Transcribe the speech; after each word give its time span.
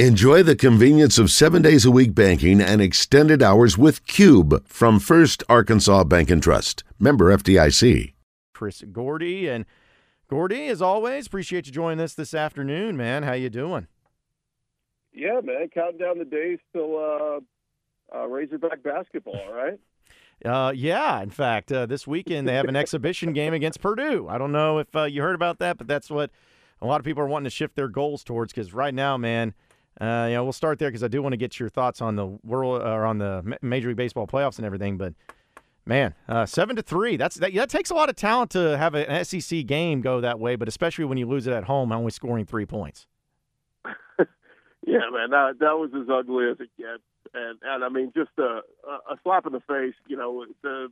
Enjoy 0.00 0.42
the 0.42 0.56
convenience 0.56 1.18
of 1.20 1.30
seven 1.30 1.62
days 1.62 1.84
a 1.84 1.90
week 1.92 2.16
banking 2.16 2.60
and 2.60 2.82
extended 2.82 3.44
hours 3.44 3.78
with 3.78 4.04
Cube 4.08 4.66
from 4.66 4.98
First 4.98 5.44
Arkansas 5.48 6.02
Bank 6.02 6.30
and 6.32 6.42
Trust. 6.42 6.82
Member 6.98 7.26
FDIC. 7.26 8.12
Chris 8.52 8.82
Gordy 8.90 9.46
and 9.46 9.64
Gordy, 10.28 10.66
as 10.66 10.82
always, 10.82 11.28
appreciate 11.28 11.66
you 11.66 11.72
joining 11.72 12.00
us 12.00 12.14
this 12.14 12.34
afternoon, 12.34 12.96
man. 12.96 13.22
How 13.22 13.34
you 13.34 13.48
doing? 13.48 13.86
Yeah, 15.12 15.38
man, 15.44 15.68
counting 15.72 15.98
down 15.98 16.18
the 16.18 16.24
days 16.24 16.58
till 16.72 16.98
uh, 16.98 18.18
uh, 18.18 18.26
Razorback 18.26 18.82
basketball. 18.82 19.36
All 19.36 19.54
right. 19.54 19.78
Uh, 20.44 20.72
yeah, 20.74 21.22
in 21.22 21.30
fact, 21.30 21.70
uh, 21.70 21.86
this 21.86 22.06
weekend 22.08 22.46
they 22.46 22.54
have 22.54 22.66
an 22.66 22.74
exhibition 22.76 23.32
game 23.32 23.54
against 23.54 23.80
Purdue. 23.80 24.26
I 24.28 24.36
don't 24.36 24.50
know 24.50 24.78
if 24.78 24.94
uh, 24.94 25.04
you 25.04 25.22
heard 25.22 25.36
about 25.36 25.60
that, 25.60 25.78
but 25.78 25.86
that's 25.86 26.10
what 26.10 26.30
a 26.82 26.86
lot 26.86 27.00
of 27.00 27.04
people 27.04 27.22
are 27.22 27.28
wanting 27.28 27.44
to 27.44 27.50
shift 27.50 27.76
their 27.76 27.88
goals 27.88 28.24
towards. 28.24 28.52
Because 28.52 28.74
right 28.74 28.92
now, 28.92 29.16
man, 29.16 29.54
uh, 30.00 30.28
know, 30.28 30.42
we'll 30.42 30.52
start 30.52 30.78
there 30.78 30.88
because 30.88 31.04
I 31.04 31.08
do 31.08 31.22
want 31.22 31.32
to 31.32 31.36
get 31.36 31.60
your 31.60 31.68
thoughts 31.68 32.00
on 32.00 32.16
the 32.16 32.26
world 32.42 32.82
or 32.82 33.04
on 33.04 33.18
the 33.18 33.56
Major 33.62 33.88
League 33.88 33.96
Baseball 33.96 34.26
playoffs 34.26 34.56
and 34.58 34.66
everything. 34.66 34.96
But 34.96 35.14
man, 35.86 36.14
uh, 36.28 36.46
seven 36.46 36.76
to 36.76 36.82
three. 36.82 37.16
That's 37.16 37.36
that, 37.36 37.54
that 37.54 37.70
takes 37.70 37.90
a 37.90 37.94
lot 37.94 38.08
of 38.08 38.16
talent 38.16 38.50
to 38.52 38.76
have 38.76 38.94
an 38.94 39.24
SEC 39.24 39.66
game 39.66 40.00
go 40.00 40.20
that 40.20 40.40
way, 40.40 40.56
but 40.56 40.68
especially 40.68 41.04
when 41.04 41.18
you 41.18 41.26
lose 41.26 41.46
it 41.46 41.52
at 41.52 41.64
home, 41.64 41.92
only 41.92 42.10
scoring 42.10 42.44
three 42.44 42.66
points. 42.66 43.06
yeah, 44.86 45.10
man, 45.12 45.30
that 45.30 45.56
that 45.60 45.78
was 45.78 45.90
as 45.94 46.08
ugly 46.10 46.48
as 46.50 46.58
it 46.58 46.70
gets, 46.76 47.02
and 47.32 47.58
and 47.62 47.84
I 47.84 47.88
mean, 47.88 48.12
just 48.16 48.30
a 48.38 48.62
a 49.10 49.16
slap 49.22 49.46
in 49.46 49.52
the 49.52 49.60
face. 49.60 49.94
You 50.08 50.16
know, 50.16 50.44
the 50.62 50.88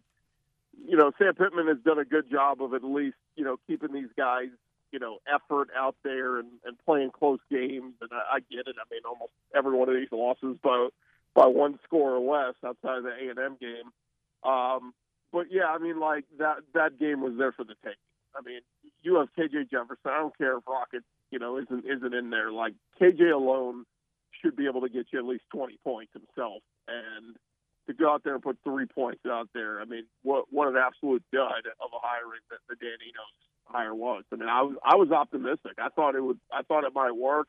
you 0.86 0.96
know 0.96 1.10
Sam 1.18 1.34
Pittman 1.34 1.66
has 1.66 1.78
done 1.84 1.98
a 1.98 2.04
good 2.04 2.30
job 2.30 2.62
of 2.62 2.72
at 2.74 2.84
least 2.84 3.16
you 3.34 3.44
know 3.44 3.56
keeping 3.66 3.92
these 3.92 4.10
guys 4.16 4.48
you 4.92 4.98
know 4.98 5.18
effort 5.32 5.68
out 5.76 5.96
there 6.04 6.38
and, 6.38 6.48
and 6.64 6.76
playing 6.84 7.10
close 7.10 7.40
games. 7.50 7.94
And 8.00 8.10
I, 8.12 8.36
I 8.36 8.38
get 8.40 8.66
it. 8.66 8.76
I 8.78 8.86
mean, 8.90 9.02
almost 9.06 9.32
every 9.54 9.76
one 9.76 9.88
of 9.88 9.94
these 9.94 10.12
losses 10.12 10.56
by 10.62 10.88
by 11.34 11.46
one 11.46 11.78
score 11.84 12.14
or 12.14 12.20
less 12.20 12.54
outside 12.64 12.98
of 12.98 13.04
the 13.04 13.10
A 13.10 13.30
and 13.30 13.38
M 13.38 13.56
game. 13.60 13.90
Um, 14.44 14.92
but 15.32 15.46
yeah, 15.50 15.66
I 15.66 15.78
mean, 15.78 15.98
like 15.98 16.24
that 16.38 16.58
that 16.74 16.98
game 16.98 17.20
was 17.20 17.34
there 17.38 17.52
for 17.52 17.64
the 17.64 17.74
taking. 17.82 17.98
I 18.36 18.40
mean, 18.42 18.60
you 19.02 19.16
have 19.16 19.28
KJ 19.38 19.70
Jefferson. 19.70 20.06
I 20.06 20.18
don't 20.18 20.36
care 20.36 20.56
if 20.56 20.66
Rocket, 20.66 21.02
you 21.30 21.38
know, 21.38 21.58
isn't 21.58 21.84
isn't 21.84 22.14
in 22.14 22.30
there. 22.30 22.52
Like 22.52 22.74
KJ 23.00 23.32
alone 23.32 23.84
should 24.40 24.56
be 24.56 24.66
able 24.66 24.80
to 24.82 24.88
get 24.88 25.06
you 25.12 25.18
at 25.18 25.24
least 25.24 25.44
20 25.52 25.78
points 25.84 26.12
himself. 26.12 26.62
And 26.88 27.36
to 27.86 27.94
go 27.94 28.12
out 28.12 28.24
there 28.24 28.34
and 28.34 28.42
put 28.42 28.58
three 28.64 28.86
points 28.86 29.22
out 29.26 29.48
there, 29.54 29.80
I 29.80 29.84
mean, 29.84 30.04
what 30.22 30.46
what 30.50 30.68
an 30.68 30.76
absolute 30.76 31.22
dud 31.32 31.66
of 31.80 31.90
a 31.92 32.00
hiring 32.00 32.42
that 32.50 32.60
the 32.68 32.76
Dan 32.76 32.98
Enos 33.00 33.36
hire 33.64 33.94
was. 33.94 34.24
I 34.32 34.36
mean, 34.36 34.48
I 34.48 34.62
was 34.62 34.76
I 34.84 34.96
was 34.96 35.10
optimistic. 35.10 35.72
I 35.78 35.88
thought 35.88 36.14
it 36.14 36.22
would. 36.22 36.38
I 36.52 36.62
thought 36.62 36.84
it 36.84 36.94
might 36.94 37.12
work. 37.12 37.48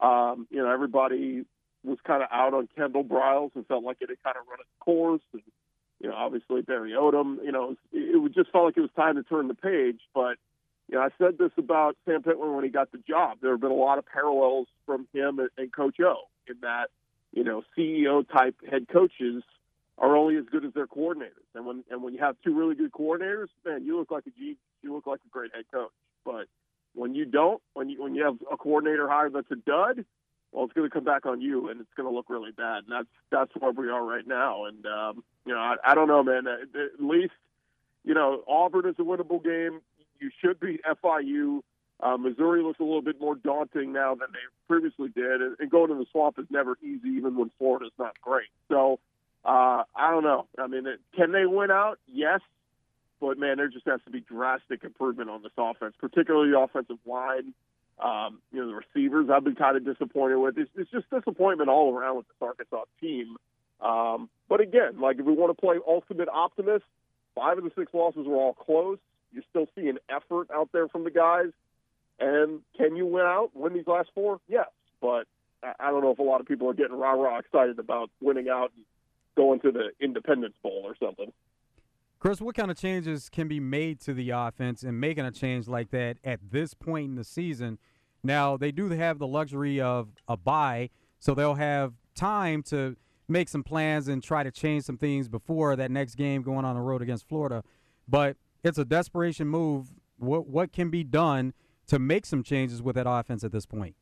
Um, 0.00 0.46
you 0.50 0.62
know, 0.62 0.70
everybody 0.70 1.44
was 1.84 1.98
kind 2.06 2.22
of 2.22 2.28
out 2.32 2.54
on 2.54 2.68
Kendall 2.76 3.04
Briles 3.04 3.50
and 3.54 3.66
felt 3.66 3.84
like 3.84 3.98
it 4.00 4.08
had 4.08 4.22
kind 4.22 4.36
of 4.36 4.48
run 4.48 4.60
its 4.60 4.68
course. 4.80 5.22
And 5.32 5.42
you 6.00 6.08
know, 6.08 6.14
obviously 6.14 6.62
Barry 6.62 6.92
Odom. 6.92 7.38
You 7.44 7.52
know, 7.52 7.76
it, 7.92 7.98
it 7.98 8.34
just 8.34 8.50
felt 8.50 8.64
like 8.64 8.76
it 8.76 8.80
was 8.80 8.90
time 8.96 9.16
to 9.16 9.22
turn 9.22 9.48
the 9.48 9.54
page. 9.54 10.00
But 10.14 10.36
you 10.88 10.96
know, 10.96 11.00
I 11.00 11.08
said 11.18 11.38
this 11.38 11.52
about 11.56 11.96
Sam 12.04 12.22
Pittman 12.22 12.54
when 12.54 12.64
he 12.64 12.70
got 12.70 12.92
the 12.92 12.98
job. 12.98 13.38
There 13.40 13.52
have 13.52 13.60
been 13.60 13.70
a 13.70 13.74
lot 13.74 13.98
of 13.98 14.06
parallels 14.06 14.66
from 14.86 15.06
him 15.12 15.38
and, 15.38 15.50
and 15.56 15.72
Coach 15.72 15.96
O 16.00 16.16
in 16.48 16.56
that 16.62 16.90
you 17.32 17.44
know 17.44 17.62
CEO 17.76 18.28
type 18.28 18.56
head 18.70 18.86
coaches 18.88 19.42
are 19.98 20.16
only 20.16 20.36
as 20.36 20.44
good 20.50 20.64
as 20.64 20.72
their 20.72 20.86
coordinators. 20.86 21.46
And 21.54 21.66
when 21.66 21.84
and 21.90 22.02
when 22.02 22.14
you 22.14 22.20
have 22.20 22.36
two 22.44 22.54
really 22.54 22.74
good 22.74 22.92
coordinators, 22.92 23.48
man, 23.64 23.84
you 23.84 23.98
look 23.98 24.10
like 24.10 24.26
a 24.26 24.30
G, 24.30 24.56
you 24.82 24.92
look 24.92 25.06
like 25.06 25.20
a 25.24 25.28
great 25.30 25.54
head 25.54 25.64
coach. 25.72 25.92
But 26.24 26.46
when 26.94 27.14
you 27.14 27.24
don't, 27.24 27.62
when 27.74 27.88
you 27.88 28.02
when 28.02 28.14
you 28.14 28.24
have 28.24 28.36
a 28.50 28.56
coordinator 28.56 29.08
hire 29.08 29.30
that's 29.30 29.50
a 29.50 29.56
dud, 29.56 30.04
well, 30.52 30.64
it's 30.64 30.72
going 30.72 30.88
to 30.88 30.94
come 30.94 31.04
back 31.04 31.26
on 31.26 31.40
you, 31.40 31.68
and 31.68 31.80
it's 31.80 31.92
going 31.96 32.08
to 32.08 32.14
look 32.14 32.26
really 32.28 32.52
bad. 32.52 32.84
And 32.84 32.92
that's 32.92 33.08
that's 33.30 33.50
where 33.58 33.72
we 33.72 33.90
are 33.90 34.04
right 34.04 34.26
now. 34.26 34.64
And 34.64 34.84
um, 34.86 35.24
you 35.46 35.52
know, 35.52 35.60
I, 35.60 35.76
I 35.84 35.94
don't 35.94 36.08
know, 36.08 36.22
man. 36.22 36.46
At 36.46 37.04
least 37.04 37.34
you 38.04 38.14
know 38.14 38.42
Auburn 38.48 38.88
is 38.88 38.96
a 38.98 39.02
winnable 39.02 39.42
game. 39.42 39.80
You 40.20 40.30
should 40.40 40.58
beat 40.58 40.80
FIU. 40.84 41.60
Uh, 42.00 42.16
Missouri 42.16 42.62
looks 42.62 42.80
a 42.80 42.82
little 42.82 43.02
bit 43.02 43.20
more 43.20 43.36
daunting 43.36 43.92
now 43.92 44.16
than 44.16 44.28
they 44.32 44.40
previously 44.66 45.08
did, 45.08 45.40
and, 45.40 45.56
and 45.60 45.70
going 45.70 45.88
to 45.88 45.94
the 45.94 46.06
swamp 46.10 46.38
is 46.38 46.46
never 46.50 46.76
easy, 46.82 47.08
even 47.16 47.36
when 47.36 47.50
Florida's 47.56 47.92
not 47.98 48.20
great. 48.20 48.48
So 48.68 48.98
uh, 49.44 49.84
I 49.94 50.10
don't 50.10 50.24
know. 50.24 50.46
I 50.58 50.66
mean, 50.66 50.86
can 51.16 51.32
they 51.32 51.46
win 51.46 51.70
out? 51.70 51.98
Yes, 52.10 52.40
but 53.20 53.38
man, 53.38 53.58
there 53.58 53.68
just 53.68 53.86
has 53.86 54.00
to 54.04 54.10
be 54.10 54.20
drastic 54.20 54.84
improvement 54.84 55.30
on 55.30 55.42
this 55.42 55.52
offense, 55.58 55.94
particularly 56.00 56.50
the 56.50 56.58
offensive 56.58 56.98
line. 57.06 57.52
Um, 58.02 58.40
you 58.52 58.60
know, 58.60 58.68
the 58.68 58.74
receivers 58.74 59.28
I've 59.32 59.44
been 59.44 59.54
kind 59.54 59.76
of 59.76 59.84
disappointed 59.84 60.36
with. 60.38 60.58
It's, 60.58 60.70
it's 60.76 60.90
just 60.90 61.08
disappointment 61.10 61.68
all 61.68 61.94
around 61.94 62.16
with 62.16 62.26
this 62.26 62.36
Arkansas 62.40 62.84
team. 63.00 63.36
Um, 63.80 64.28
but 64.48 64.60
again, 64.60 65.00
like 65.00 65.18
if 65.18 65.26
we 65.26 65.32
want 65.32 65.56
to 65.56 65.60
play 65.60 65.76
ultimate 65.86 66.28
optimist, 66.28 66.84
five 67.34 67.58
of 67.58 67.64
the 67.64 67.70
six 67.76 67.92
losses 67.94 68.26
were 68.26 68.36
all 68.36 68.54
close. 68.54 68.98
You're 69.32 69.44
still 69.50 69.66
seeing 69.74 69.98
effort 70.08 70.48
out 70.52 70.70
there 70.72 70.88
from 70.88 71.04
the 71.04 71.10
guys. 71.10 71.50
And 72.18 72.60
can 72.76 72.96
you 72.96 73.06
win 73.06 73.24
out, 73.24 73.50
win 73.54 73.74
these 73.74 73.86
last 73.86 74.10
four? 74.14 74.40
Yes. 74.48 74.68
But 75.00 75.26
I 75.62 75.90
don't 75.90 76.02
know 76.02 76.10
if 76.10 76.18
a 76.18 76.22
lot 76.22 76.40
of 76.40 76.46
people 76.46 76.68
are 76.70 76.74
getting 76.74 76.96
rah 76.96 77.12
rah 77.12 77.38
excited 77.38 77.78
about 77.78 78.10
winning 78.20 78.48
out 78.48 78.72
and 78.76 78.84
going 79.36 79.60
to 79.60 79.72
the 79.72 79.90
Independence 80.00 80.54
Bowl 80.62 80.82
or 80.84 80.94
something. 81.00 81.32
Chris, 82.18 82.40
what 82.40 82.54
kind 82.54 82.70
of 82.70 82.78
changes 82.78 83.28
can 83.28 83.48
be 83.48 83.60
made 83.60 84.00
to 84.00 84.14
the 84.14 84.30
offense 84.30 84.82
and 84.82 84.98
making 84.98 85.26
a 85.26 85.30
change 85.30 85.68
like 85.68 85.90
that 85.90 86.16
at 86.24 86.40
this 86.50 86.72
point 86.72 87.10
in 87.10 87.14
the 87.16 87.24
season? 87.24 87.78
Now, 88.22 88.56
they 88.56 88.72
do 88.72 88.88
have 88.88 89.18
the 89.18 89.26
luxury 89.26 89.80
of 89.80 90.08
a 90.26 90.36
bye, 90.36 90.88
so 91.18 91.34
they'll 91.34 91.56
have 91.56 91.92
time 92.14 92.62
to 92.64 92.96
make 93.28 93.48
some 93.48 93.62
plans 93.62 94.08
and 94.08 94.22
try 94.22 94.42
to 94.42 94.50
change 94.50 94.84
some 94.84 94.96
things 94.96 95.28
before 95.28 95.76
that 95.76 95.90
next 95.90 96.14
game 96.14 96.42
going 96.42 96.64
on 96.64 96.76
the 96.76 96.80
road 96.80 97.02
against 97.02 97.28
Florida. 97.28 97.62
But 98.08 98.36
it's 98.62 98.78
a 98.78 98.84
desperation 98.84 99.48
move. 99.48 99.88
What 100.16 100.46
what 100.46 100.72
can 100.72 100.90
be 100.90 101.04
done 101.04 101.52
to 101.88 101.98
make 101.98 102.24
some 102.24 102.42
changes 102.42 102.80
with 102.80 102.96
that 102.96 103.08
offense 103.08 103.44
at 103.44 103.52
this 103.52 103.66
point? 103.66 103.96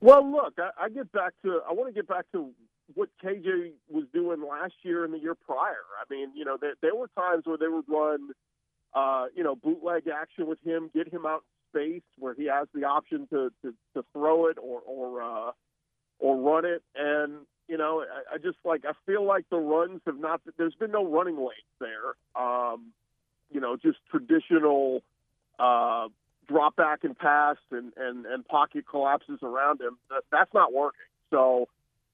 Well, 0.00 0.30
look, 0.30 0.54
I, 0.58 0.84
I 0.84 0.88
get 0.88 1.12
back 1.12 1.32
to 1.44 1.60
I 1.68 1.72
want 1.72 1.88
to 1.88 1.94
get 1.94 2.08
back 2.08 2.24
to 2.32 2.50
what 2.92 3.08
KJ 3.22 3.72
was 3.90 4.04
doing 4.12 4.42
last 4.42 4.74
year 4.82 5.04
and 5.04 5.14
the 5.14 5.18
year 5.18 5.34
prior. 5.34 5.84
I 5.98 6.12
mean, 6.12 6.30
you 6.34 6.44
know, 6.44 6.58
there, 6.60 6.74
there 6.82 6.94
were 6.94 7.08
times 7.16 7.44
where 7.46 7.56
they 7.56 7.68
would 7.68 7.86
run, 7.88 8.30
uh, 8.94 9.26
you 9.34 9.42
know, 9.42 9.54
bootleg 9.54 10.04
action 10.08 10.46
with 10.46 10.58
him, 10.64 10.90
get 10.94 11.12
him 11.12 11.24
out 11.26 11.42
in 11.74 11.80
space 11.80 12.02
where 12.18 12.34
he 12.34 12.46
has 12.46 12.68
the 12.74 12.84
option 12.84 13.26
to 13.30 13.50
to, 13.62 13.74
to 13.94 14.04
throw 14.12 14.46
it 14.46 14.58
or 14.62 14.80
or 14.80 15.22
uh, 15.22 15.50
or 16.18 16.36
run 16.36 16.64
it. 16.64 16.82
And 16.94 17.46
you 17.68 17.78
know, 17.78 18.02
I, 18.02 18.34
I 18.34 18.38
just 18.38 18.58
like 18.64 18.84
I 18.84 18.92
feel 19.06 19.24
like 19.24 19.46
the 19.50 19.58
runs 19.58 20.02
have 20.06 20.18
not. 20.18 20.42
There's 20.58 20.74
been 20.74 20.92
no 20.92 21.06
running 21.06 21.36
lanes 21.36 21.74
there. 21.80 22.14
Um, 22.36 22.92
you 23.50 23.60
know, 23.60 23.76
just 23.76 23.98
traditional. 24.10 25.02
Uh, 25.58 26.08
drop 26.46 26.76
back 26.76 27.04
and 27.04 27.18
pass 27.18 27.56
and, 27.70 27.92
and, 27.96 28.26
and 28.26 28.44
pocket 28.44 28.84
collapses 28.88 29.38
around 29.42 29.80
him. 29.80 29.96
That, 30.10 30.22
that's 30.30 30.52
not 30.52 30.74
working. 30.74 31.00
So 31.30 31.68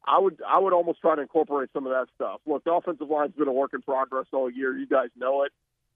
I 0.06 0.18
would 0.18 0.40
I 0.46 0.58
would 0.58 0.72
almost 0.72 1.00
try 1.00 1.14
to 1.14 1.22
incorporate 1.22 1.70
some 1.72 1.86
of 1.86 1.92
that 1.92 2.06
stuff. 2.14 2.40
Look, 2.46 2.64
the 2.64 2.72
offensive 2.72 3.08
line's 3.08 3.34
been 3.34 3.48
a 3.48 3.52
work 3.52 3.72
in 3.74 3.82
progress 3.82 4.26
all 4.32 4.50
year. 4.50 4.76
You 4.76 4.86
guys 4.86 5.08
know 5.16 5.42
it. 5.42 5.52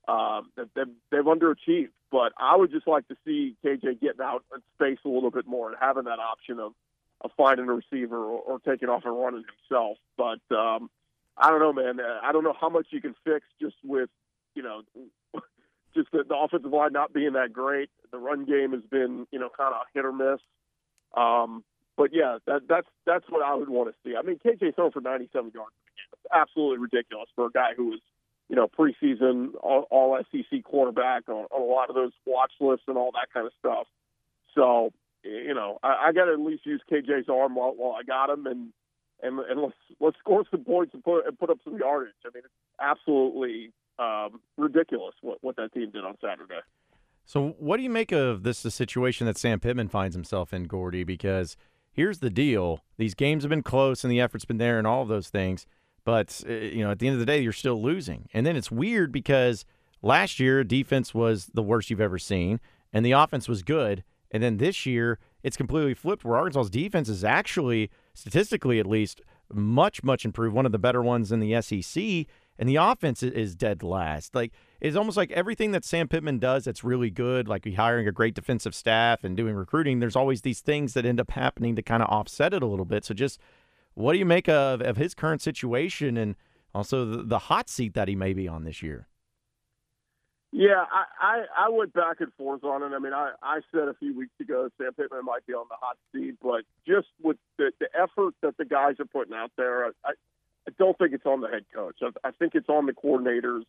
Um, 0.07 0.51
they've, 0.57 0.87
they've 1.11 1.25
underachieved, 1.25 1.91
but 2.13 2.33
I 2.39 2.57
would 2.57 2.71
just 2.71 2.87
like 2.87 3.09
to 3.09 3.17
see 3.25 3.57
KJ 3.65 4.01
getting 4.01 4.21
out 4.23 4.45
in 4.55 4.61
space 4.75 4.99
a 5.05 5.09
little 5.09 5.31
bit 5.31 5.47
more 5.47 5.69
and 5.69 5.77
having 5.81 6.05
that 6.05 6.19
option 6.19 6.61
of, 6.61 6.73
of 7.23 7.31
finding 7.39 7.69
a 7.69 7.73
receiver 7.73 8.19
or, 8.19 8.39
or 8.41 8.59
taking 8.59 8.91
off 8.91 9.03
and 9.07 9.19
running 9.19 9.45
himself. 9.69 9.97
But 10.19 10.41
um, 10.55 10.91
I 11.39 11.49
don't 11.51 11.61
know, 11.61 11.73
man. 11.73 12.01
I 12.23 12.33
don't 12.33 12.45
know 12.45 12.55
how 12.59 12.69
much 12.69 12.89
you 12.91 13.01
can 13.01 13.15
fix 13.25 13.47
just 13.61 13.77
with 13.83 14.11
you 14.55 14.63
know 14.63 14.83
just 15.95 16.11
the, 16.13 16.25
the 16.29 16.37
offensive 16.37 16.71
line 16.71 16.93
not 16.93 17.15
being 17.15 17.33
that 17.33 17.53
great. 17.53 17.89
The 18.13 18.19
run 18.19 18.45
game 18.45 18.73
has 18.73 18.83
been 18.83 19.27
you 19.31 19.39
know 19.39 19.49
kind 19.57 19.75
of 19.75 19.81
hit 19.95 20.05
or 20.05 20.13
miss. 20.13 20.41
Um, 21.17 21.65
but 21.97 22.11
yeah, 22.13 22.39
that, 22.47 22.63
that's 22.69 22.89
that's 23.07 23.25
what 23.29 23.45
I 23.45 23.55
would 23.55 23.69
want 23.69 23.91
to 23.91 23.95
see. 24.05 24.17
I 24.17 24.23
mean, 24.23 24.39
KJ 24.45 24.75
throwing 24.75 24.93
for 24.93 25.01
97 25.01 25.53
yards. 25.55 25.75
It's 26.13 26.33
absolutely 26.33 26.79
ridiculous 26.79 27.29
for 27.35 27.47
a 27.47 27.51
guy 27.51 27.71
who 27.77 27.91
was, 27.91 28.01
you 28.49 28.57
know, 28.57 28.69
preseason 28.69 29.51
all, 29.63 29.87
all 29.91 30.19
SEC 30.33 30.65
quarterback 30.65 31.29
on, 31.29 31.47
on 31.51 31.63
a 31.63 31.65
lot 31.65 31.89
of 31.89 31.95
those 31.95 32.13
watch 32.27 32.53
lists 32.61 32.85
and 32.89 32.97
all 32.97 33.13
that 33.13 33.33
kind 33.33 33.47
of 33.47 33.53
stuff. 33.59 33.87
So, 34.55 34.91
you 35.23 35.55
know, 35.55 35.79
I, 35.83 36.09
I 36.09 36.13
got 36.13 36.27
to 36.27 36.33
at 36.33 36.41
least 36.41 36.67
use 36.67 36.83
KJ's 36.91 37.29
arm 37.29 37.55
while, 37.55 37.75
while 37.77 37.97
I 37.99 38.03
got 38.03 38.31
him, 38.31 38.47
and 38.47 38.73
and 39.23 39.39
and 39.39 39.61
let's 39.61 39.75
let's 40.01 40.19
score 40.19 40.45
some 40.51 40.65
points 40.65 40.95
and 40.95 41.03
put 41.03 41.27
and 41.27 41.39
put 41.39 41.51
up 41.51 41.59
some 41.65 41.79
yardage. 41.79 42.15
I 42.25 42.31
mean, 42.35 42.43
it's 42.45 42.55
absolutely 42.81 43.73
um, 43.99 44.41
ridiculous 44.57 45.15
what 45.23 45.39
what 45.43 45.57
that 45.57 45.73
team 45.73 45.91
did 45.91 46.05
on 46.05 46.17
Saturday. 46.21 46.61
So, 47.27 47.55
what 47.59 47.79
do 47.79 47.83
you 47.83 47.91
make 47.91 48.13
of 48.13 48.43
this 48.43 48.63
the 48.63 48.71
situation 48.71 49.27
that 49.27 49.39
Sam 49.39 49.61
Pittman 49.61 49.89
finds 49.89 50.15
himself 50.15 50.53
in, 50.53 50.65
Gordy? 50.65 51.05
Because 51.05 51.57
here's 51.95 52.19
the 52.19 52.31
deal: 52.31 52.81
these 52.99 53.15
games 53.15 53.45
have 53.45 53.51
been 53.51 53.63
close, 53.63 54.05
and 54.05 54.11
the 54.11 54.21
effort's 54.21 54.45
been 54.45 54.59
there, 54.59 54.79
and 54.79 54.87
all 54.87 55.03
of 55.03 55.09
those 55.09 55.29
things. 55.29 55.67
But 56.05 56.43
uh, 56.49 56.53
you 56.53 56.85
know, 56.85 56.91
at 56.91 56.99
the 56.99 57.07
end 57.07 57.15
of 57.15 57.21
the 57.21 57.27
day, 57.27 57.41
you're 57.41 57.53
still 57.53 57.81
losing. 57.81 58.29
And 58.35 58.45
then 58.45 58.57
it's 58.57 58.71
weird 58.71 59.11
because 59.11 59.65
last 60.03 60.39
year 60.39 60.63
defense 60.63 61.15
was 61.15 61.47
the 61.55 61.63
worst 61.63 61.91
you've 61.91 62.01
ever 62.01 62.19
seen, 62.19 62.61
and 62.93 63.05
the 63.05 63.13
offense 63.13 63.49
was 63.49 63.63
good. 63.63 64.05
And 64.31 64.43
then 64.43 64.57
this 64.57 64.85
year, 64.85 65.19
it's 65.43 65.57
completely 65.57 65.95
flipped 65.95 66.25
where 66.25 66.37
Arkansas's 66.37 66.71
defense 66.71 67.09
is 67.09 67.23
actually, 67.23 67.91
statistically 68.15 68.81
at 68.81 68.87
least, 68.87 69.21
much, 69.53 70.03
much 70.03 70.25
improved, 70.25 70.55
one 70.55 70.67
of 70.67 70.73
the 70.73 70.79
better 70.79 71.03
ones 71.03 71.31
in 71.31 71.39
the 71.39 71.61
SEC, 71.63 72.27
and 72.59 72.69
the 72.69 72.77
offense 72.77 73.23
is 73.23 73.55
dead 73.55 73.83
last. 73.83 74.35
Like, 74.35 74.53
it's 74.81 74.97
almost 74.97 75.17
like 75.17 75.31
everything 75.33 75.73
that 75.73 75.85
Sam 75.85 76.09
Pittman 76.09 76.39
does 76.39 76.65
that's 76.65 76.85
really 76.85 77.11
good, 77.11 77.49
like 77.49 77.67
hiring 77.75 78.07
a 78.07 78.13
great 78.13 78.35
defensive 78.35 78.75
staff 78.75 79.25
and 79.25 79.37
doing 79.37 79.55
recruiting, 79.55 80.01
there's 80.01 80.17
always 80.17 80.43
these 80.43 80.61
things 80.61 80.95
that 80.95 81.05
end 81.05 81.21
up 81.21 81.31
happening 81.31 81.75
to 81.77 81.83
kind 81.83 82.03
of 82.03 82.09
offset 82.09 82.55
it 82.55 82.63
a 82.63 82.67
little 82.67 82.85
bit. 82.85 83.05
So 83.05 83.15
just 83.15 83.41
what 83.95 84.13
do 84.13 84.19
you 84.19 84.27
make 84.27 84.49
of, 84.49 84.81
of 84.81 84.97
his 84.97 85.15
current 85.15 85.43
situation 85.43 86.17
and 86.17 86.37
also 86.75 87.05
the, 87.05 87.23
the 87.23 87.39
hot 87.39 87.69
seat 87.69 87.95
that 87.95 88.09
he 88.09 88.17
may 88.17 88.33
be 88.33 88.47
on 88.47 88.65
this 88.65 88.83
year? 88.83 89.09
Yeah, 90.57 90.85
I, 90.93 91.05
I, 91.21 91.67
I 91.67 91.69
went 91.69 91.93
back 91.93 92.21
and 92.21 92.33
forth 92.35 92.63
on 92.63 92.85
it. 92.85 92.95
I 92.95 93.01
mean, 93.01 93.13
I, 93.13 93.33
I 93.43 93.61
said 93.73 93.89
a 93.89 93.95
few 93.95 94.17
weeks 94.17 94.35
ago 94.41 94.69
Sam 94.79 94.93
Pittman 94.95 95.25
might 95.25 95.45
be 95.47 95.53
on 95.53 95.67
the 95.69 95.75
hot 95.81 95.97
seat, 96.13 96.37
but 96.41 96.63
just 96.87 97.09
with 97.21 97.39
the, 97.59 97.73
the 97.81 97.89
effort 97.93 98.35
that 98.43 98.57
the 98.57 98.65
guys 98.65 99.01
are 99.01 99.05
putting 99.07 99.35
out 99.35 99.51
there, 99.57 99.87
I, 99.87 100.13
I 100.67 100.73
don't 100.79 100.97
think 100.97 101.13
it's 101.13 101.27
on 101.27 101.41
the 101.41 101.49
head 101.49 101.65
coach. 101.75 101.97
I, 102.03 102.29
I 102.29 102.31
think 102.33 102.55
it's 102.55 102.69
on 102.69 102.87
the 102.87 102.93
coordinators. 102.93 103.65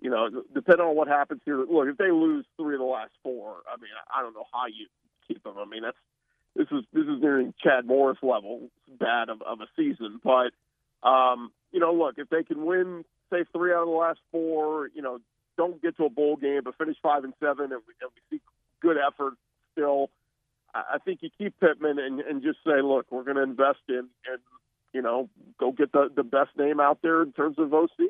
You 0.00 0.08
know, 0.08 0.30
depending 0.54 0.86
on 0.86 0.96
what 0.96 1.08
happens 1.08 1.42
here. 1.44 1.58
Look, 1.58 1.88
if 1.88 1.98
they 1.98 2.10
lose 2.10 2.46
three 2.56 2.74
of 2.74 2.78
the 2.80 2.86
last 2.86 3.12
four, 3.22 3.56
I 3.70 3.76
mean, 3.76 3.90
I 4.14 4.22
don't 4.22 4.32
know 4.32 4.46
how 4.50 4.66
you 4.66 4.86
keep 5.28 5.42
them. 5.44 5.54
I 5.58 5.66
mean, 5.66 5.82
that's 5.82 5.96
this 6.56 6.68
is 6.70 6.84
this 6.92 7.04
is 7.04 7.20
nearing 7.20 7.54
Chad 7.62 7.86
Morris 7.86 8.18
level 8.22 8.70
bad 8.88 9.28
of, 9.28 9.42
of 9.42 9.60
a 9.60 9.66
season. 9.76 10.20
But 10.24 10.52
um, 11.06 11.52
you 11.72 11.80
know, 11.80 11.92
look, 11.92 12.14
if 12.16 12.28
they 12.30 12.42
can 12.42 12.64
win, 12.64 13.04
say 13.30 13.44
three 13.52 13.72
out 13.72 13.82
of 13.82 13.88
the 13.88 13.94
last 13.94 14.20
four, 14.32 14.88
you 14.94 15.02
know, 15.02 15.20
don't 15.56 15.80
get 15.82 15.96
to 15.98 16.04
a 16.04 16.10
bowl 16.10 16.36
game, 16.36 16.62
but 16.64 16.76
finish 16.76 16.96
five 17.02 17.24
and 17.24 17.34
seven, 17.38 17.64
and 17.72 17.82
we, 17.86 17.94
and 18.00 18.10
we 18.14 18.38
see 18.38 18.42
good 18.80 18.96
effort 18.96 19.34
still. 19.72 20.10
I 20.72 20.98
think 21.04 21.22
you 21.22 21.30
keep 21.36 21.58
Pittman 21.58 21.98
and, 21.98 22.20
and 22.20 22.42
just 22.42 22.58
say, 22.64 22.80
look, 22.80 23.06
we're 23.10 23.24
going 23.24 23.36
to 23.36 23.42
invest 23.42 23.80
in 23.88 24.06
and 24.30 24.38
you 24.92 25.02
know 25.02 25.28
go 25.60 25.70
get 25.70 25.92
the 25.92 26.10
the 26.14 26.24
best 26.24 26.50
name 26.58 26.80
out 26.80 26.98
there 27.02 27.22
in 27.22 27.32
terms 27.32 27.58
of 27.58 27.72
OC 27.72 27.90
and, 27.98 28.08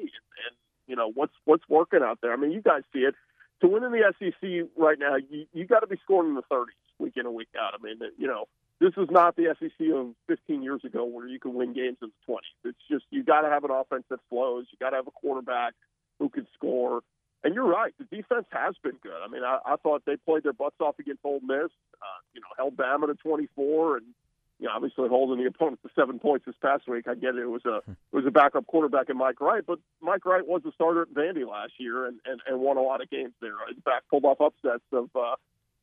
you 0.87 0.97
know 0.97 1.11
what's 1.13 1.35
what's 1.45 1.69
working 1.69 2.01
out 2.03 2.21
there. 2.23 2.33
I 2.33 2.37
mean, 2.37 2.53
you 2.53 2.63
guys 2.63 2.83
see 2.93 3.01
it. 3.01 3.15
To 3.61 3.69
win 3.69 3.85
in 3.85 3.93
the 3.93 4.15
SEC 4.19 4.71
right 4.77 4.99
now, 4.99 5.17
you 5.17 5.47
you 5.53 5.67
got 5.67 5.81
to 5.81 5.87
be 5.87 5.99
scoring 6.05 6.31
in 6.31 6.35
the 6.37 6.43
30s 6.51 6.67
week 6.99 7.15
in 7.17 7.27
and 7.27 7.35
week 7.35 7.49
out. 7.61 7.75
I 7.79 7.83
mean, 7.83 7.99
you 8.17 8.27
know, 8.27 8.47
this 8.81 8.93
is 8.97 9.09
not 9.11 9.37
the 9.37 9.55
SEC 9.59 9.89
of 9.95 10.15
15 10.29 10.63
years 10.63 10.83
ago 10.85 11.05
where 11.05 11.27
you 11.27 11.39
can 11.39 11.55
win 11.55 11.75
games 11.75 11.99
in 12.03 12.09
the 12.09 12.33
20s. 12.33 12.71
It's 12.71 12.79
just 12.91 13.05
you 13.11 13.23
got 13.23 13.43
to 13.43 13.49
have 13.49 13.65
an 13.65 13.71
offense 13.71 14.05
that 14.11 14.21
flows. 14.29 14.67
You 14.71 14.79
got 14.81 14.91
to 14.91 14.97
have 14.97 15.07
a 15.07 15.13
quarterback 15.13 15.75
who 16.19 16.29
can 16.29 16.47
score. 16.55 17.03
And 17.43 17.55
you're 17.55 17.67
right. 17.67 17.95
The 17.99 18.05
defense 18.05 18.47
has 18.53 18.75
been 18.83 18.97
good. 19.03 19.17
I 19.25 19.29
mean, 19.29 19.43
I, 19.43 19.59
I 19.65 19.77
thought 19.77 20.03
they 20.07 20.17
played 20.17 20.43
their 20.43 20.53
butts 20.53 20.77
off 20.81 20.99
against 20.99 21.21
Ole 21.25 21.41
Miss. 21.41 21.71
Uh, 22.01 22.21
you 22.35 22.41
know, 22.41 22.49
held 22.57 22.77
Bama 22.77 23.07
to 23.07 23.15
24, 23.15 23.99
and 23.99 24.07
you 24.61 24.67
know, 24.67 24.73
obviously 24.75 25.09
holding 25.09 25.43
the 25.43 25.49
opponent 25.49 25.81
to 25.83 25.89
seven 25.95 26.19
points 26.19 26.45
this 26.45 26.55
past 26.61 26.87
week. 26.87 27.09
I 27.09 27.15
get 27.15 27.35
it. 27.35 27.43
It 27.43 27.51
was 27.51 27.65
a 27.65 27.79
it 27.89 27.97
was 28.13 28.27
a 28.27 28.31
backup 28.31 28.67
quarterback 28.67 29.09
in 29.09 29.17
Mike 29.17 29.41
Wright, 29.41 29.65
but 29.67 29.79
Mike 30.03 30.25
Wright 30.27 30.47
was 30.47 30.63
a 30.67 30.73
starter 30.73 31.03
at 31.03 31.15
Vandy 31.15 31.49
last 31.49 31.73
year 31.79 32.07
and 32.07 32.21
and, 32.27 32.41
and 32.47 32.61
won 32.61 32.77
a 32.77 32.83
lot 32.83 33.03
of 33.03 33.11
games 33.11 33.33
there. 33.41 33.55
In 33.69 33.81
fact, 33.83 34.09
pulled 34.11 34.25
off 34.25 34.41
upsets 34.41 34.85
of 34.93 35.09
uh, 35.17 35.37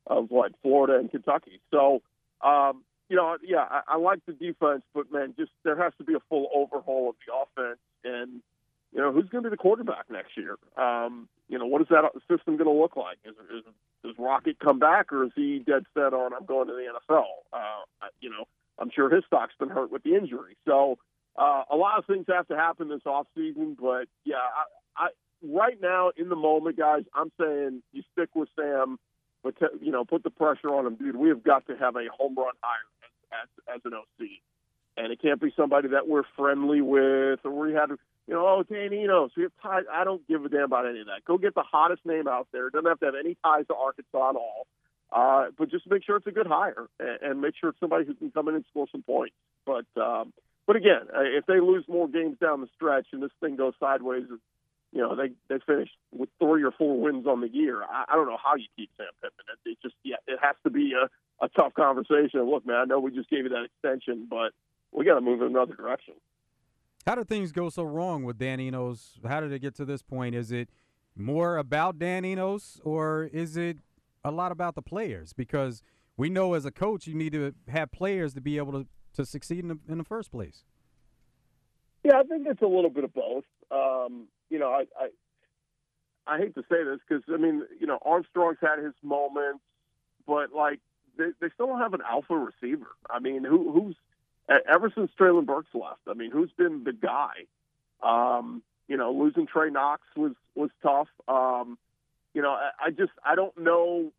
of 0.06 0.30
what 0.30 0.54
Florida 0.62 0.98
and 0.98 1.12
Kentucky. 1.12 1.60
So. 1.72 2.02
Um, 2.40 2.84
you 3.10 3.16
know, 3.16 3.38
yeah, 3.42 3.66
I, 3.70 3.82
I 3.88 3.98
like 3.98 4.20
the 4.26 4.34
defense, 4.34 4.84
but 4.94 5.12
man, 5.12 5.34
just 5.40 5.52
there 5.64 5.82
has 5.82 5.94
to 5.98 6.04
be 6.04 6.14
a 6.14 6.20
full 6.30 6.50
overhaul 6.54 7.10
of 7.10 7.16
the 7.26 7.34
offense, 7.34 7.80
and 8.04 8.42
you 8.94 9.02
know, 9.02 9.12
who's 9.12 9.30
going 9.30 9.44
to 9.44 9.50
be 9.50 9.54
the 9.54 9.58
quarterback 9.58 10.06
next 10.10 10.36
year? 10.38 10.58
Um, 10.78 11.28
you 11.48 11.58
know, 11.58 11.66
what 11.66 11.82
is 11.82 11.88
that 11.90 12.04
system 12.30 12.58
going 12.58 12.68
to 12.68 12.72
look 12.72 12.96
like? 12.96 13.18
Is, 13.26 13.36
is, 13.56 13.64
does 14.04 14.16
Rocket 14.18 14.60
come 14.60 14.80
back, 14.80 15.12
or 15.12 15.26
is 15.26 15.32
he 15.36 15.60
dead 15.60 15.86
set 15.94 16.14
on 16.14 16.34
I'm 16.34 16.46
going 16.46 16.68
to 16.68 16.74
the 16.74 17.14
NFL? 17.14 17.26
Uh, 17.54 18.08
you 18.20 18.30
know, 18.30 18.46
I'm 18.80 18.92
sure 18.94 19.10
his 19.14 19.24
stock's 19.26 19.54
been 19.60 19.70
hurt 19.70 19.92
with 19.92 20.04
the 20.04 20.16
injury. 20.16 20.56
So 20.66 20.98
uh, 21.38 21.64
a 21.72 21.76
lot 21.76 22.00
of 22.00 22.06
things 22.06 22.26
have 22.30 22.48
to 22.48 22.56
happen 22.56 22.90
this 22.90 23.06
off 23.06 23.28
season. 23.36 23.78
But 23.80 24.08
yeah, 24.24 24.36
I, 24.98 25.06
I 25.06 25.08
right 25.44 25.80
now 25.82 26.12
in 26.16 26.30
the 26.30 26.36
moment, 26.36 26.78
guys, 26.78 27.04
I'm 27.14 27.32
saying 27.40 27.84
you 27.94 28.04
stick 28.14 28.30
with 28.36 28.50
Sam, 28.56 28.98
but 29.44 29.58
t- 29.60 29.86
you 29.86 29.92
know, 29.92 30.06
put 30.06 30.24
the 30.24 30.30
pressure 30.30 30.74
on 30.74 30.86
him, 30.86 30.96
dude. 30.96 31.16
We 31.16 31.30
have 31.30 31.44
got 31.44 31.68
to 31.68 31.78
have 31.78 31.96
a 31.96 32.06
home 32.16 32.36
run 32.36 32.54
hire 32.62 32.78
as, 33.04 33.44
as, 33.44 33.76
as 33.76 33.82
an 33.86 33.94
OC, 33.94 34.28
and 34.98 35.12
it 35.12 35.22
can't 35.22 35.42
be 35.42 35.54
somebody 35.56 35.90
that 35.90 36.08
we're 36.08 36.24
friendly 36.36 36.82
with 36.82 37.40
or 37.44 37.52
we 37.52 37.74
had 37.74 37.88
to, 37.88 37.98
you 38.28 38.34
know, 38.34 38.46
oh, 38.46 38.64
Dan 38.64 38.94
Enos, 38.94 39.32
we 39.38 39.44
have 39.44 39.52
ties. 39.62 39.84
I 39.92 40.04
don't 40.04 40.28
give 40.28 40.44
a 40.44 40.50
damn 40.50 40.64
about 40.64 40.88
any 40.88 41.02
of 41.02 41.06
that. 41.08 41.24
Go 41.26 41.38
get 41.38 41.56
the 41.56 41.64
hottest 41.64 42.06
name 42.06 42.28
out 42.28 42.48
there. 42.52 42.70
Doesn't 42.70 42.88
have 42.88 43.00
to 43.00 43.06
have 43.06 43.16
any 43.16 43.38
ties 43.44 43.68
to 43.68 43.76
Arkansas 43.76 44.32
at 44.32 44.36
all. 44.36 44.68
Uh, 45.12 45.46
but 45.58 45.72
just 45.72 45.90
make 45.90 46.04
sure 46.04 46.18
it's 46.18 46.28
a 46.28 46.32
good 46.32 46.48
hire 46.48 46.88
and, 47.00 47.42
make 47.42 47.54
sure 47.60 47.70
it's 47.70 47.80
somebody 47.80 48.06
who 48.06 48.14
can 48.14 48.30
come 48.32 48.50
in 48.50 48.56
and 48.56 48.66
score 48.70 48.88
some 48.92 49.04
points. 49.04 49.36
But 49.66 49.86
um, 50.02 50.34
but 50.66 50.76
again, 50.76 51.08
uh, 51.16 51.22
if 51.22 51.46
they 51.46 51.62
lose 51.62 51.86
more 51.88 52.10
games 52.10 52.38
down 52.42 52.60
the 52.62 52.68
stretch 52.76 53.08
and 53.14 53.24
this 53.24 53.32
thing 53.40 53.56
goes 53.56 53.74
sideways, 53.80 54.26
you 54.92 55.02
know 55.02 55.16
they 55.16 55.32
they 55.48 55.62
finish 55.66 55.90
with 56.12 56.30
three 56.40 56.64
or 56.64 56.72
four 56.72 57.00
wins 57.00 57.26
on 57.26 57.40
the 57.40 57.48
year. 57.48 57.84
I, 57.84 58.06
I 58.10 58.16
don't 58.16 58.28
know 58.28 58.38
how 58.42 58.56
you 58.56 58.66
keep 58.76 58.90
Sam 58.98 59.08
Pittman. 59.22 59.46
It, 59.66 59.72
it 59.72 59.78
just 59.82 59.96
yeah, 60.04 60.18
it 60.28 60.40
has 60.42 60.56
to 60.64 60.70
be 60.70 60.94
a, 60.94 61.46
a 61.46 61.48
tough 61.50 61.74
conversation. 61.74 62.44
Look, 62.50 62.66
man, 62.66 62.76
I 62.76 62.86
know 62.86 63.00
we 63.00 63.12
just 63.12 63.30
gave 63.30 63.44
you 63.44 63.50
that 63.50 63.64
extension, 63.64 64.28
but 64.30 64.52
we 64.92 65.06
got 65.06 65.16
to 65.16 65.22
move 65.22 65.42
in 65.42 65.48
another 65.48 65.74
direction. 65.74 66.16
How 67.06 67.16
did 67.16 67.30
things 67.30 67.54
go 67.54 67.70
so 67.70 67.84
wrong 67.84 68.26
with 68.26 68.38
Dan 68.38 68.60
Enos? 68.60 69.20
How 69.26 69.40
did 69.40 69.54
it 69.54 69.60
get 69.60 69.76
to 69.76 69.86
this 69.86 70.02
point? 70.02 70.36
Is 70.36 70.52
it 70.52 70.68
more 71.16 71.58
about 71.58 71.98
Dan 71.98 72.26
Enos, 72.26 72.82
or 72.84 73.30
is 73.32 73.56
it 73.56 73.78
a 74.28 74.32
lot 74.32 74.52
about 74.52 74.76
the 74.76 74.82
players? 74.82 75.34
Because 75.34 75.82
we 76.18 76.30
know 76.30 76.54
as 76.54 76.66
a 76.66 76.72
coach, 76.72 77.08
you 77.08 77.16
need 77.16 77.34
to 77.34 77.54
have 77.70 77.92
players 77.92 78.34
to 78.34 78.42
be 78.42 78.58
able 78.58 78.74
to, 78.74 78.88
to 79.14 79.26
succeed 79.26 79.60
in 79.60 79.68
the, 79.70 79.80
in 79.88 79.98
the 79.98 80.04
first 80.04 80.32
place. 80.32 80.64
Yeah, 82.04 82.20
I 82.20 82.24
think 82.24 82.48
it's 82.48 82.62
a 82.62 82.68
little 82.68 82.90
bit 82.90 83.04
of 83.04 83.14
both. 83.14 83.44
Um, 83.72 84.28
you 84.50 84.60
know, 84.60 84.70
I, 84.70 84.86
I 84.98 85.10
I 86.28 86.38
hate 86.38 86.56
to 86.56 86.62
say 86.70 86.84
this 86.84 87.00
because 87.08 87.24
I 87.34 87.38
mean, 87.38 87.64
you 87.80 87.88
know, 87.88 88.00
Armstrong's 88.02 88.58
had 88.62 88.84
his 88.84 88.94
moments, 89.02 89.64
but 90.26 90.54
like 90.54 90.80
they, 91.18 91.30
they 91.42 91.48
still 91.54 91.68
don't 91.68 91.80
have 91.80 91.94
an 91.94 92.02
alpha 92.08 92.36
receiver. 92.36 92.88
I 93.10 93.20
mean, 93.20 93.44
who, 93.44 93.72
who's 93.72 93.96
ever 94.50 94.92
since 94.96 95.12
Treylon 95.20 95.46
Burks 95.46 95.70
left, 95.74 96.02
I 96.08 96.14
mean, 96.14 96.32
who's 96.32 96.52
been 96.58 96.84
the 96.84 96.94
guy? 96.94 97.46
Um, 98.02 98.62
you 98.88 98.96
know, 98.96 99.12
losing 99.12 99.48
Trey 99.48 99.70
Knox 99.70 100.02
was 100.16 100.34
was 100.56 100.70
tough. 100.82 101.08
Um, 101.28 101.78
you 102.38 102.44
know, 102.44 102.52
I, 102.52 102.70
I 102.86 102.90
just 102.92 103.14
I 103.26 103.34
don't 103.34 103.58
know. 103.58 104.12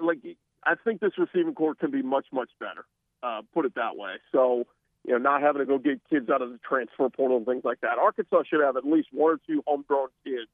Like, 0.00 0.18
I 0.62 0.76
think 0.84 1.00
this 1.00 1.10
receiving 1.18 1.54
corps 1.54 1.74
can 1.74 1.90
be 1.90 2.00
much 2.00 2.26
much 2.32 2.50
better. 2.60 2.86
Uh, 3.20 3.42
put 3.52 3.64
it 3.64 3.74
that 3.74 3.96
way. 3.96 4.12
So, 4.30 4.64
you 5.04 5.10
know, 5.10 5.18
not 5.18 5.42
having 5.42 5.58
to 5.58 5.66
go 5.66 5.76
get 5.76 6.00
kids 6.08 6.30
out 6.30 6.40
of 6.40 6.52
the 6.52 6.58
transfer 6.58 7.08
portal 7.08 7.38
and 7.38 7.44
things 7.44 7.64
like 7.64 7.80
that. 7.80 7.98
Arkansas 7.98 8.44
should 8.48 8.62
have 8.62 8.76
at 8.76 8.86
least 8.86 9.08
one 9.10 9.32
or 9.34 9.40
two 9.44 9.64
homegrown 9.66 10.10
kids 10.22 10.48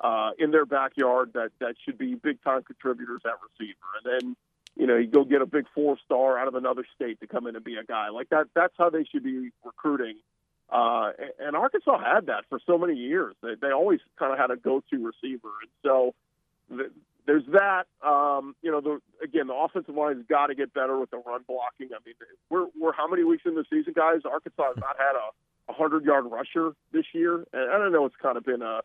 uh, 0.00 0.30
in 0.38 0.52
their 0.52 0.64
backyard 0.64 1.32
that 1.34 1.50
that 1.58 1.74
should 1.84 1.98
be 1.98 2.14
big 2.14 2.40
time 2.44 2.62
contributors 2.62 3.22
at 3.24 3.32
receiver, 3.42 3.88
and 4.04 4.22
then 4.22 4.36
you 4.76 4.86
know, 4.86 4.96
you 4.96 5.08
go 5.08 5.24
get 5.24 5.42
a 5.42 5.46
big 5.46 5.66
four 5.74 5.98
star 6.04 6.38
out 6.38 6.46
of 6.46 6.54
another 6.54 6.84
state 6.94 7.18
to 7.18 7.26
come 7.26 7.48
in 7.48 7.56
and 7.56 7.64
be 7.64 7.78
a 7.78 7.84
guy 7.84 8.10
like 8.10 8.28
that. 8.28 8.46
That's 8.54 8.74
how 8.78 8.90
they 8.90 9.02
should 9.02 9.24
be 9.24 9.50
recruiting. 9.64 10.18
Uh, 10.70 11.12
and 11.38 11.54
Arkansas 11.54 11.98
had 11.98 12.26
that 12.26 12.44
for 12.48 12.58
so 12.66 12.76
many 12.76 12.94
years. 12.94 13.34
They, 13.42 13.54
they 13.60 13.70
always 13.70 14.00
kind 14.18 14.32
of 14.32 14.38
had 14.38 14.50
a 14.50 14.56
go 14.56 14.82
to 14.90 14.96
receiver. 14.96 15.50
And 15.62 15.70
so 15.84 16.14
th- 16.68 16.90
there's 17.26 17.44
that. 17.52 17.86
Um, 18.06 18.56
you 18.62 18.70
know, 18.70 18.80
the, 18.80 19.00
again, 19.22 19.46
the 19.46 19.54
offensive 19.54 19.94
line's 19.94 20.24
got 20.28 20.48
to 20.48 20.54
get 20.54 20.74
better 20.74 20.98
with 20.98 21.10
the 21.10 21.18
run 21.18 21.42
blocking. 21.46 21.90
I 21.94 21.98
mean, 22.04 22.14
we're, 22.50 22.66
we're 22.78 22.92
how 22.92 23.08
many 23.08 23.22
weeks 23.22 23.44
in 23.46 23.54
the 23.54 23.64
season, 23.70 23.92
guys? 23.94 24.22
Arkansas 24.24 24.74
has 24.74 24.76
not 24.78 24.96
had 24.98 25.14
a 25.14 25.72
100 25.72 26.04
yard 26.04 26.24
rusher 26.28 26.72
this 26.92 27.06
year. 27.12 27.44
And 27.52 27.70
I 27.70 27.78
don't 27.78 27.92
know, 27.92 28.06
it's 28.06 28.16
kind 28.20 28.36
of 28.36 28.44
been 28.44 28.62
a, 28.62 28.80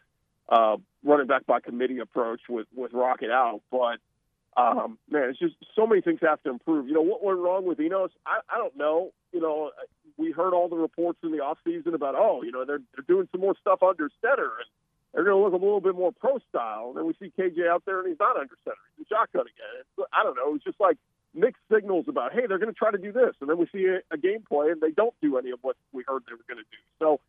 uh, 0.50 0.78
running 1.04 1.28
back 1.28 1.46
by 1.46 1.60
committee 1.60 2.00
approach 2.00 2.42
with, 2.50 2.68
with 2.76 2.94
Rocket 2.94 3.32
out, 3.32 3.62
but 3.72 3.98
um, 4.58 4.98
man, 5.10 5.30
it's 5.30 5.40
just 5.40 5.56
so 5.76 5.88
many 5.88 6.02
things 6.02 6.20
have 6.22 6.44
to 6.44 6.50
improve. 6.50 6.88
You 6.88 6.94
know, 6.94 7.02
what 7.02 7.24
went 7.24 7.40
wrong 7.40 7.66
with 7.66 7.80
Enos? 7.80 8.12
I, 8.26 8.40
I 8.50 8.58
don't 8.58 8.76
know. 8.76 9.12
You 9.32 9.42
know, 9.42 9.72
we 10.18 10.32
heard 10.32 10.54
all 10.54 10.68
the 10.68 10.76
reports 10.76 11.20
in 11.24 11.32
the 11.32 11.40
off 11.40 11.58
season 11.64 11.94
about, 11.94 12.16
oh, 12.16 12.44
you 12.44 12.52
know, 12.52 12.66
they're 12.66 12.82
they're 12.96 13.06
doing 13.08 13.28
some 13.32 13.42
more 13.42 13.56
stuff 13.60 13.82
under 13.84 14.10
center 14.22 14.52
and 14.60 14.68
they're 15.14 15.24
going 15.26 15.38
to 15.38 15.44
look 15.44 15.54
a 15.54 15.64
little 15.64 15.82
bit 15.82 15.96
more 15.96 16.12
pro 16.12 16.40
style. 16.50 16.90
And 16.90 16.98
then 16.98 17.06
we 17.06 17.14
see 17.20 17.32
KJ 17.38 17.68
out 17.68 17.84
there 17.86 18.00
and 18.00 18.08
he's 18.08 18.20
not 18.20 18.38
under 18.38 18.56
center; 18.64 18.78
he's 18.98 19.08
a 19.12 19.16
shotgun 19.16 19.42
again. 19.42 19.82
It's, 19.82 20.10
I 20.14 20.24
don't 20.24 20.36
know. 20.36 20.56
It's 20.56 20.64
just 20.64 20.80
like 20.80 20.98
mixed 21.34 21.62
signals 21.72 22.06
about, 22.08 22.34
hey, 22.34 22.46
they're 22.48 22.60
going 22.60 22.74
to 22.74 22.78
try 22.78 22.92
to 22.92 22.98
do 22.98 23.12
this, 23.12 23.36
and 23.40 23.50
then 23.50 23.58
we 23.58 23.68
see 23.72 23.86
a, 23.86 24.00
a 24.14 24.18
game 24.18 24.44
play 24.48 24.70
and 24.70 24.82
they 24.82 24.92
don't 24.92 25.14
do 25.22 25.38
any 25.38 25.52
of 25.52 25.60
what 25.62 25.76
we 25.94 26.04
heard 26.08 26.24
they 26.28 26.34
were 26.34 26.46
going 26.48 26.64
to 26.64 26.70
do. 26.72 26.78
So 27.00 27.20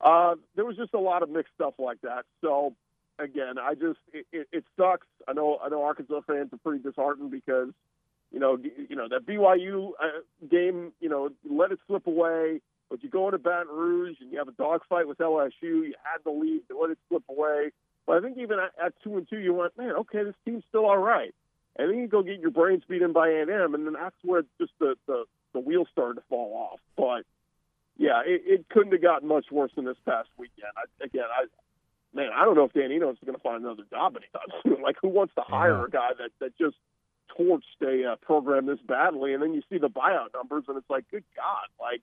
uh, 0.00 0.36
there 0.54 0.64
was 0.64 0.76
just 0.76 0.94
a 0.94 0.98
lot 0.98 1.22
of 1.22 1.30
mixed 1.30 1.54
stuff 1.54 1.74
like 1.78 2.00
that. 2.02 2.24
So 2.40 2.74
again, 3.18 3.58
I 3.58 3.74
just 3.74 3.98
it, 4.12 4.26
it, 4.32 4.48
it 4.52 4.64
sucks. 4.76 5.06
I 5.26 5.32
know 5.32 5.58
I 5.62 5.68
know 5.68 5.82
Arkansas 5.82 6.20
fans 6.26 6.52
are 6.52 6.58
pretty 6.58 6.82
disheartened 6.82 7.30
because 7.30 7.68
you 8.32 8.38
know 8.40 8.58
you 8.88 8.96
know 8.96 9.08
that 9.08 9.26
BYU 9.26 9.90
uh, 10.02 10.20
game 10.50 10.92
you 11.00 11.08
know 11.08 11.30
let 11.48 11.72
it 11.72 11.78
slip 11.86 12.06
away. 12.06 12.60
But 12.90 13.02
you 13.02 13.10
go 13.10 13.26
into 13.26 13.36
Baton 13.36 13.68
Rouge 13.68 14.16
and 14.22 14.32
you 14.32 14.38
have 14.38 14.48
a 14.48 14.52
dogfight 14.52 15.06
with 15.06 15.18
LSU. 15.18 15.52
You 15.62 15.92
had 16.02 16.24
the 16.24 16.30
lead, 16.30 16.62
you 16.70 16.80
let 16.80 16.90
it 16.90 16.98
slip 17.10 17.22
away. 17.28 17.70
But 18.06 18.16
I 18.16 18.20
think 18.22 18.38
even 18.38 18.58
at, 18.58 18.72
at 18.82 18.94
two 19.04 19.18
and 19.18 19.28
two, 19.28 19.38
you 19.38 19.52
went, 19.52 19.76
man, 19.76 19.90
okay, 19.90 20.24
this 20.24 20.34
team's 20.46 20.64
still 20.70 20.86
all 20.86 20.96
right. 20.96 21.34
and 21.76 21.90
then 21.90 21.98
you 21.98 22.08
go 22.08 22.22
get 22.22 22.40
your 22.40 22.50
brains 22.50 22.82
beat 22.88 23.02
in 23.02 23.12
by 23.12 23.28
A&M, 23.28 23.74
and 23.74 23.84
then 23.86 23.92
that's 23.92 24.16
where 24.24 24.40
just 24.58 24.72
the 24.80 24.94
the, 25.06 25.24
the 25.52 25.60
wheels 25.60 25.88
started 25.92 26.14
to 26.14 26.22
fall 26.30 26.54
off. 26.72 26.80
But 26.96 27.26
yeah, 27.98 28.22
it, 28.24 28.40
it 28.46 28.68
couldn't 28.70 28.92
have 28.92 29.02
gotten 29.02 29.28
much 29.28 29.46
worse 29.50 29.72
than 29.76 29.84
this 29.84 29.96
past 30.06 30.28
weekend. 30.38 30.72
I, 30.76 31.04
again, 31.04 31.24
I 31.30 31.44
man, 32.14 32.30
I 32.34 32.46
don't 32.46 32.54
know 32.54 32.64
if 32.64 32.72
Dan 32.72 32.90
Enos 32.90 33.16
is 33.16 33.24
going 33.26 33.36
to 33.36 33.42
find 33.42 33.62
another 33.62 33.82
job 33.90 34.16
anytime 34.16 34.48
soon. 34.62 34.80
Like, 34.82 34.96
who 35.02 35.08
wants 35.08 35.34
to 35.34 35.42
hire 35.42 35.76
Yeah. 35.80 35.84
a 35.84 35.90
guy 35.90 36.08
that 36.18 36.30
that 36.40 36.56
just 36.56 36.76
torched 37.38 37.62
a 37.82 38.12
uh, 38.12 38.16
program 38.16 38.66
this 38.66 38.78
badly, 38.86 39.34
and 39.34 39.42
then 39.42 39.54
you 39.54 39.62
see 39.70 39.78
the 39.78 39.88
buyout 39.88 40.34
numbers, 40.34 40.64
and 40.68 40.76
it's 40.76 40.88
like, 40.90 41.04
good 41.10 41.24
God, 41.36 41.66
like 41.80 42.02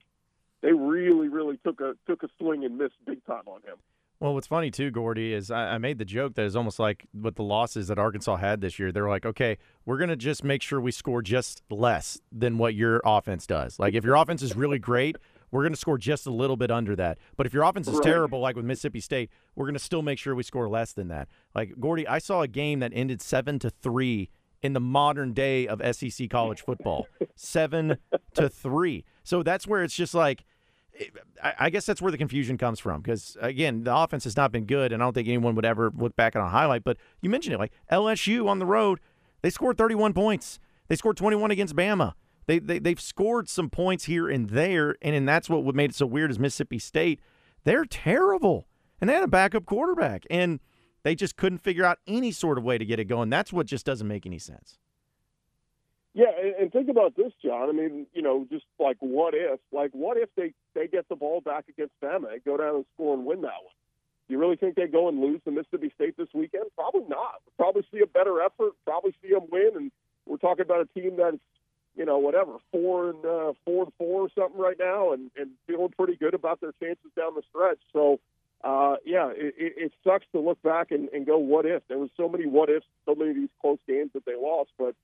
they 0.62 0.72
really, 0.72 1.28
really 1.28 1.58
took 1.64 1.80
a 1.80 1.94
took 2.06 2.22
a 2.22 2.28
swing 2.38 2.64
and 2.64 2.78
missed 2.78 2.94
big 3.06 3.24
time 3.26 3.42
on 3.46 3.60
him. 3.62 3.76
Well, 4.18 4.32
what's 4.32 4.46
funny 4.46 4.70
too, 4.70 4.90
Gordy, 4.90 5.34
is 5.34 5.50
I, 5.50 5.74
I 5.74 5.78
made 5.78 5.98
the 5.98 6.04
joke 6.06 6.34
that 6.36 6.46
it's 6.46 6.56
almost 6.56 6.78
like 6.78 7.04
with 7.12 7.34
the 7.34 7.42
losses 7.42 7.88
that 7.88 7.98
Arkansas 7.98 8.36
had 8.36 8.62
this 8.62 8.78
year. 8.78 8.90
They're 8.90 9.08
like, 9.10 9.26
okay, 9.26 9.58
we're 9.84 9.98
gonna 9.98 10.16
just 10.16 10.42
make 10.42 10.62
sure 10.62 10.80
we 10.80 10.90
score 10.90 11.20
just 11.20 11.62
less 11.70 12.18
than 12.32 12.56
what 12.56 12.74
your 12.74 13.02
offense 13.04 13.46
does. 13.46 13.78
Like, 13.78 13.92
if 13.94 14.04
your 14.04 14.14
offense 14.14 14.40
is 14.40 14.56
really 14.56 14.78
great, 14.78 15.16
we're 15.50 15.62
gonna 15.64 15.76
score 15.76 15.98
just 15.98 16.26
a 16.26 16.30
little 16.30 16.56
bit 16.56 16.70
under 16.70 16.96
that. 16.96 17.18
But 17.36 17.46
if 17.46 17.52
your 17.52 17.62
offense 17.64 17.88
is 17.88 17.94
Right. 17.96 18.04
terrible, 18.04 18.40
like 18.40 18.56
with 18.56 18.64
Mississippi 18.64 19.00
State, 19.00 19.30
we're 19.54 19.66
gonna 19.66 19.78
still 19.78 20.00
make 20.02 20.18
sure 20.18 20.34
we 20.34 20.42
score 20.42 20.66
less 20.66 20.94
than 20.94 21.08
that. 21.08 21.28
Like 21.54 21.78
Gordy, 21.78 22.08
I 22.08 22.18
saw 22.18 22.40
a 22.40 22.48
game 22.48 22.80
that 22.80 22.92
ended 22.94 23.20
seven 23.20 23.58
to 23.58 23.68
three 23.68 24.30
in 24.62 24.72
the 24.72 24.80
modern 24.80 25.32
day 25.32 25.66
of 25.66 25.80
SEC 25.94 26.28
college 26.30 26.62
football, 26.62 27.06
seven 27.34 27.98
to 28.34 28.48
three. 28.48 29.04
So 29.22 29.42
that's 29.42 29.66
where 29.66 29.82
it's 29.82 29.94
just 29.94 30.14
like. 30.14 30.44
I 31.42 31.68
guess 31.68 31.84
that's 31.84 32.00
where 32.00 32.10
the 32.10 32.16
confusion 32.16 32.56
comes 32.56 32.80
from 32.80 33.02
because 33.02 33.36
again, 33.42 33.84
the 33.84 33.94
offense 33.94 34.24
has 34.24 34.34
not 34.34 34.50
been 34.50 34.64
good, 34.64 34.92
and 34.92 35.02
I 35.02 35.04
don't 35.04 35.12
think 35.12 35.28
anyone 35.28 35.54
would 35.54 35.66
ever 35.66 35.92
look 35.94 36.16
back 36.16 36.34
on 36.34 36.40
a 36.40 36.48
highlight. 36.48 36.84
But 36.84 36.96
you 37.20 37.28
mentioned 37.28 37.54
it, 37.54 37.58
like 37.58 37.72
LSU 37.92 38.48
on 38.48 38.60
the 38.60 38.64
road, 38.64 38.98
they 39.42 39.50
scored 39.50 39.76
31 39.76 40.14
points. 40.14 40.58
They 40.88 40.96
scored 40.96 41.18
21 41.18 41.50
against 41.50 41.76
Bama. 41.76 42.14
They, 42.46 42.58
they 42.58 42.78
they've 42.78 43.00
scored 43.00 43.48
some 43.48 43.68
points 43.68 44.04
here 44.04 44.28
and 44.28 44.48
there, 44.50 44.96
and, 45.02 45.14
and 45.14 45.28
that's 45.28 45.50
what 45.50 45.74
made 45.74 45.90
it 45.90 45.96
so 45.96 46.06
weird 46.06 46.30
is 46.30 46.38
Mississippi 46.38 46.78
State. 46.78 47.20
They're 47.64 47.84
terrible, 47.84 48.66
and 49.00 49.10
they 49.10 49.14
had 49.14 49.24
a 49.24 49.28
backup 49.28 49.66
quarterback, 49.66 50.24
and 50.30 50.60
they 51.06 51.14
just 51.14 51.36
couldn't 51.36 51.58
figure 51.58 51.84
out 51.84 52.00
any 52.08 52.32
sort 52.32 52.58
of 52.58 52.64
way 52.64 52.78
to 52.78 52.84
get 52.84 52.98
it 52.98 53.04
going. 53.04 53.30
That's 53.30 53.52
what 53.52 53.66
just 53.66 53.86
doesn't 53.86 54.08
make 54.08 54.26
any 54.26 54.40
sense. 54.40 54.76
Yeah, 56.14 56.32
and, 56.58 56.72
think 56.72 56.88
about 56.88 57.14
this, 57.14 57.32
John. 57.44 57.68
I 57.68 57.72
mean, 57.72 58.06
you 58.12 58.22
know, 58.22 58.44
just 58.50 58.64
like 58.80 58.96
what 58.98 59.32
if? 59.32 59.60
Like, 59.70 59.92
what 59.92 60.16
if 60.16 60.30
they 60.34 60.52
they 60.74 60.88
get 60.88 61.08
the 61.08 61.14
ball 61.14 61.40
back 61.40 61.66
against 61.68 61.92
Bama 62.02 62.32
and 62.32 62.44
go 62.44 62.56
down 62.56 62.74
and 62.74 62.84
score 62.94 63.14
and 63.14 63.24
win 63.24 63.42
that 63.42 63.62
one? 63.62 63.74
You 64.26 64.38
really 64.38 64.56
think 64.56 64.74
they 64.74 64.88
go 64.88 65.08
and 65.08 65.20
lose 65.20 65.40
to 65.44 65.52
Mississippi 65.52 65.92
State 65.94 66.16
this 66.16 66.26
weekend? 66.34 66.64
Probably 66.74 67.02
not. 67.08 67.40
We'll 67.44 67.54
probably 67.56 67.86
see 67.92 68.00
a 68.00 68.06
better 68.08 68.40
effort. 68.40 68.72
Probably 68.84 69.14
see 69.22 69.28
them 69.28 69.44
win, 69.52 69.70
and 69.76 69.92
we're 70.26 70.38
talking 70.38 70.62
about 70.62 70.80
a 70.80 71.00
team 71.00 71.18
that's 71.18 71.36
you 71.94 72.04
know 72.04 72.18
whatever 72.18 72.56
four 72.72 73.10
and 73.10 73.24
uh, 73.24 73.52
four 73.64 73.84
and 73.84 73.92
four 73.96 74.22
or 74.22 74.28
something 74.36 74.60
right 74.60 74.78
now, 74.80 75.12
and 75.12 75.30
and 75.36 75.50
feeling 75.68 75.92
pretty 75.96 76.16
good 76.16 76.34
about 76.34 76.60
their 76.60 76.72
chances 76.82 77.12
down 77.16 77.36
the 77.36 77.42
stretch. 77.48 77.78
So. 77.92 78.18
Uh, 78.64 78.96
yeah, 79.04 79.28
it, 79.28 79.54
it, 79.58 79.92
sucks 80.02 80.26
to 80.32 80.40
look 80.40 80.60
back 80.62 80.90
and, 80.90 81.08
and 81.10 81.26
go, 81.26 81.38
what 81.38 81.66
if? 81.66 81.82
There 81.88 81.98
was 81.98 82.10
so 82.16 82.28
many 82.28 82.46
what 82.46 82.70
ifs, 82.70 82.86
so 83.04 83.14
many 83.14 83.30
of 83.30 83.36
these 83.36 83.50
close 83.60 83.78
games 83.86 84.10
that 84.14 84.24
they 84.24 84.34
lost. 84.34 84.70
But 84.78 84.94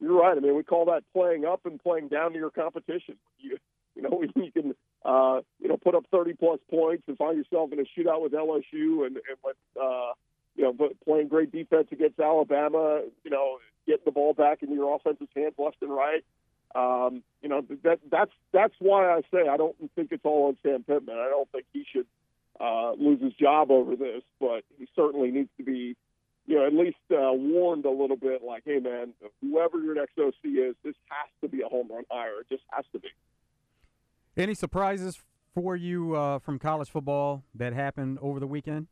you're 0.00 0.18
right. 0.18 0.36
I 0.36 0.40
mean, 0.40 0.56
we 0.56 0.62
call 0.62 0.86
that 0.86 1.02
playing 1.12 1.44
up 1.44 1.66
and 1.66 1.82
playing 1.82 2.08
down 2.08 2.32
to 2.32 2.38
your 2.38 2.50
competition. 2.50 3.16
You, 3.38 3.58
you 3.94 4.02
know, 4.02 4.22
you 4.36 4.52
can, 4.52 4.74
uh, 5.04 5.40
you 5.60 5.68
know, 5.68 5.76
put 5.76 5.94
up 5.94 6.04
30 6.10 6.34
plus 6.34 6.60
points 6.70 7.04
and 7.08 7.18
find 7.18 7.36
yourself 7.36 7.72
in 7.72 7.80
a 7.80 7.82
shootout 7.82 8.22
with 8.22 8.32
LSU 8.32 9.06
and, 9.06 9.16
and 9.16 9.36
with, 9.44 9.56
uh, 9.80 10.12
you 10.56 10.64
know, 10.64 10.88
playing 11.04 11.28
great 11.28 11.52
defense 11.52 11.88
against 11.92 12.18
Alabama, 12.18 13.02
you 13.24 13.30
know, 13.30 13.58
getting 13.86 14.04
the 14.04 14.12
ball 14.12 14.34
back 14.34 14.62
in 14.62 14.72
your 14.72 14.94
offensive 14.94 15.28
hands 15.34 15.54
left 15.58 15.76
and 15.82 15.92
right. 15.92 16.24
Um, 16.74 17.22
you 17.42 17.48
know, 17.48 17.64
that 17.82 17.98
that's 18.10 18.30
that's 18.52 18.74
why 18.78 19.10
I 19.10 19.22
say 19.32 19.48
I 19.48 19.56
don't 19.56 19.74
think 19.96 20.12
it's 20.12 20.24
all 20.24 20.48
on 20.48 20.56
Sam 20.62 20.84
Pittman. 20.84 21.16
I 21.18 21.28
don't 21.28 21.50
think 21.50 21.66
he 21.72 21.84
should 21.90 22.06
uh, 22.60 22.92
lose 22.92 23.20
his 23.22 23.32
job 23.34 23.70
over 23.70 23.96
this, 23.96 24.22
but 24.38 24.64
he 24.78 24.86
certainly 24.94 25.30
needs 25.30 25.50
to 25.56 25.64
be 25.64 25.96
you 26.50 26.56
know, 26.56 26.66
at 26.66 26.74
least 26.74 26.96
uh, 27.12 27.32
warned 27.32 27.84
a 27.84 27.90
little 27.90 28.16
bit, 28.16 28.42
like, 28.42 28.64
hey, 28.64 28.80
man, 28.80 29.12
whoever 29.40 29.78
your 29.78 29.94
next 29.94 30.18
OC 30.18 30.34
is, 30.44 30.74
this 30.82 30.96
has 31.08 31.30
to 31.42 31.48
be 31.48 31.62
a 31.62 31.68
home 31.68 31.88
run 31.88 32.02
hire. 32.10 32.40
It 32.40 32.48
just 32.48 32.64
has 32.72 32.84
to 32.92 32.98
be. 32.98 33.08
Any 34.36 34.54
surprises 34.54 35.20
for 35.54 35.76
you 35.76 36.16
uh, 36.16 36.40
from 36.40 36.58
college 36.58 36.90
football 36.90 37.44
that 37.54 37.72
happened 37.72 38.18
over 38.20 38.40
the 38.40 38.48
weekend? 38.48 38.88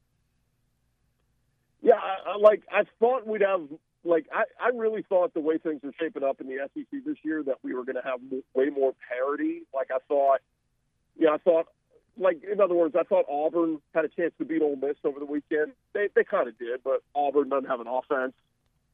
Yeah, 1.83 1.95
I, 1.95 2.31
I, 2.31 2.37
like 2.37 2.63
I 2.71 2.83
thought 3.01 3.27
we'd 3.27 3.41
have, 3.41 3.63
like, 4.05 4.27
I, 4.33 4.45
I 4.65 4.69
really 4.69 5.03
thought 5.09 5.35
the 5.35 5.41
way 5.41 5.59
things 5.59 5.81
are 5.83 5.93
shaping 5.99 6.23
up 6.23 6.41
in 6.41 6.47
the 6.47 6.59
SEC 6.75 7.05
this 7.05 7.17
year 7.25 7.43
that 7.43 7.57
we 7.65 7.75
were 7.75 7.85
going 7.85 7.97
to 7.97 8.03
have 8.03 8.21
way 8.55 8.67
more 8.67 8.93
parity. 9.09 9.63
Like, 9.75 9.89
I 9.93 9.99
thought, 10.07 10.39
yeah, 11.19 11.31
I 11.31 11.39
thought, 11.39 11.67
like, 12.19 12.43
in 12.51 12.61
other 12.61 12.75
words, 12.75 12.95
I 12.99 13.05
thought 13.05 13.27
Auburn 13.31 13.81
had 13.95 14.05
a 14.05 14.09
chance 14.09 14.33
to 14.39 14.45
beat 14.45 14.63
Ole 14.63 14.77
Miss 14.77 14.97
over 15.05 15.19
the 15.19 15.27
weekend. 15.27 15.73
They, 15.93 16.09
they 16.15 16.25
kind 16.25 16.49
of 16.49 16.59
did, 16.59 16.83
but 16.85 17.03
Auburn 17.15 17.49
doesn't 17.49 17.69
have 17.69 17.81
an 17.81 17.87
offense. 17.87 18.35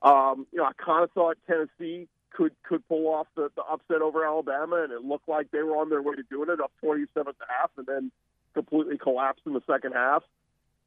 Um, 0.02 0.46
you 0.52 0.58
know, 0.58 0.64
I 0.64 0.72
kind 0.72 1.02
of 1.02 1.10
thought 1.12 1.38
Tennessee 1.46 2.08
could 2.30 2.52
could 2.62 2.86
pull 2.88 3.06
off 3.08 3.26
the, 3.36 3.50
the 3.56 3.62
upset 3.62 4.02
over 4.02 4.24
Alabama, 4.24 4.82
and 4.82 4.92
it 4.92 5.04
looked 5.04 5.28
like 5.28 5.50
they 5.50 5.62
were 5.62 5.76
on 5.76 5.88
their 5.88 6.02
way 6.02 6.14
to 6.14 6.22
doing 6.24 6.50
it, 6.50 6.60
up 6.60 6.72
27 6.80 7.28
at 7.28 7.38
the 7.38 7.44
half, 7.48 7.70
and 7.76 7.86
then 7.86 8.10
completely 8.52 8.98
collapsed 8.98 9.42
in 9.46 9.54
the 9.54 9.62
second 9.66 9.92
half. 9.92 10.22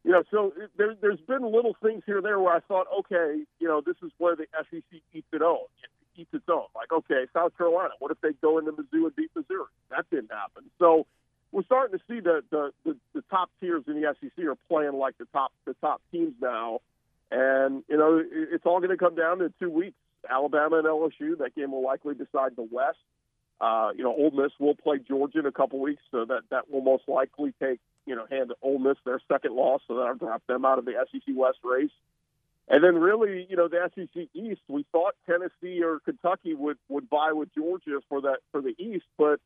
You 0.04 0.12
know, 0.12 0.24
so 0.32 0.54
there, 0.78 0.96
there's 1.02 1.20
been 1.22 1.44
little 1.44 1.76
things 1.82 2.04
here 2.06 2.22
there 2.22 2.40
where 2.40 2.56
I 2.56 2.60
thought, 2.62 2.88
okay, 3.00 3.42
you 3.60 3.68
know, 3.68 3.82
this 3.82 3.96
is 4.04 4.12
where 4.18 4.36
the 4.36 4.46
SEC 4.70 5.02
eats 5.14 5.28
it 5.34 5.42
own, 5.42 5.66
eats 6.16 6.34
its 6.34 6.48
own. 6.48 6.66
Like, 6.76 6.92
okay, 6.92 7.26
South 7.34 7.58
Carolina, 7.58 7.90
what 8.00 8.12
if 8.12 8.22
they 8.22 8.32
go 8.42 8.58
into 8.58 8.72
Mizzou 8.72 9.06
and 9.06 9.16
beat 9.16 9.32
Missouri? 9.36 9.66
That 9.90 10.10
didn't 10.10 10.32
happen. 10.32 10.64
So 10.80 11.08
we're 11.52 11.64
starting 11.64 11.98
to 11.98 12.04
see 12.08 12.20
the 12.20 12.44
the, 12.50 12.72
the, 12.86 12.98
the 13.14 13.24
top 13.30 13.50
tiers 13.60 13.84
in 13.88 14.02
the 14.02 14.16
SEC 14.20 14.46
are 14.46 14.58
playing 14.68 14.94
like 14.94 15.18
the 15.18 15.26
top 15.34 15.52
the 15.66 15.76
top 15.76 16.02
teams 16.12 16.34
now, 16.42 16.80
and 17.32 17.84
you 17.88 17.98
know 17.98 18.22
it's 18.32 18.66
all 18.66 18.80
going 18.80 18.92
to 18.92 18.98
come 18.98 19.16
down 19.16 19.40
to 19.40 19.52
two 19.60 19.70
weeks: 19.70 19.98
Alabama 20.30 20.80
and 20.80 20.88
LSU. 20.88 21.38
That 21.38 21.56
game 21.56 21.72
will 21.72 21.84
likely 21.84 22.16
decide 22.16 22.56
the 22.56 22.68
West. 22.70 22.98
Uh, 23.60 23.90
you 23.96 24.04
know, 24.04 24.14
Ole 24.14 24.32
Miss 24.32 24.52
will 24.60 24.76
play 24.76 25.00
Georgia 25.00 25.40
in 25.40 25.46
a 25.48 25.52
couple 25.52 25.80
weeks, 25.80 26.04
so 26.12 26.26
that 26.26 26.42
that 26.52 26.70
will 26.70 26.82
most 26.82 27.04
likely 27.08 27.54
take 27.62 27.80
you 28.06 28.16
know 28.16 28.26
hand 28.30 28.54
Ole 28.62 28.80
Miss 28.80 28.98
their 29.06 29.22
second 29.32 29.56
loss, 29.56 29.82
so 29.88 29.96
that'll 29.96 30.16
drop 30.16 30.46
them 30.48 30.66
out 30.66 30.80
of 30.80 30.86
the 30.86 30.94
SEC 31.12 31.34
West 31.36 31.60
race. 31.64 31.92
And 32.70 32.84
then 32.84 32.96
really, 32.96 33.48
you 33.50 33.56
know, 33.56 33.70
the 33.70 33.90
SEC 33.96 34.28
East, 34.34 34.60
we 34.68 34.86
thought 34.92 35.16
Tennessee 35.26 35.82
or 35.84 36.00
Kentucky 36.00 36.54
would 36.54 36.78
would 36.90 37.10
vie 37.10 37.32
with 37.32 37.54
Georgia 37.56 38.00
for 38.10 38.22
that 38.22 38.40
for 38.52 38.62
the 38.62 38.76
East, 38.78 39.06
but 39.18 39.40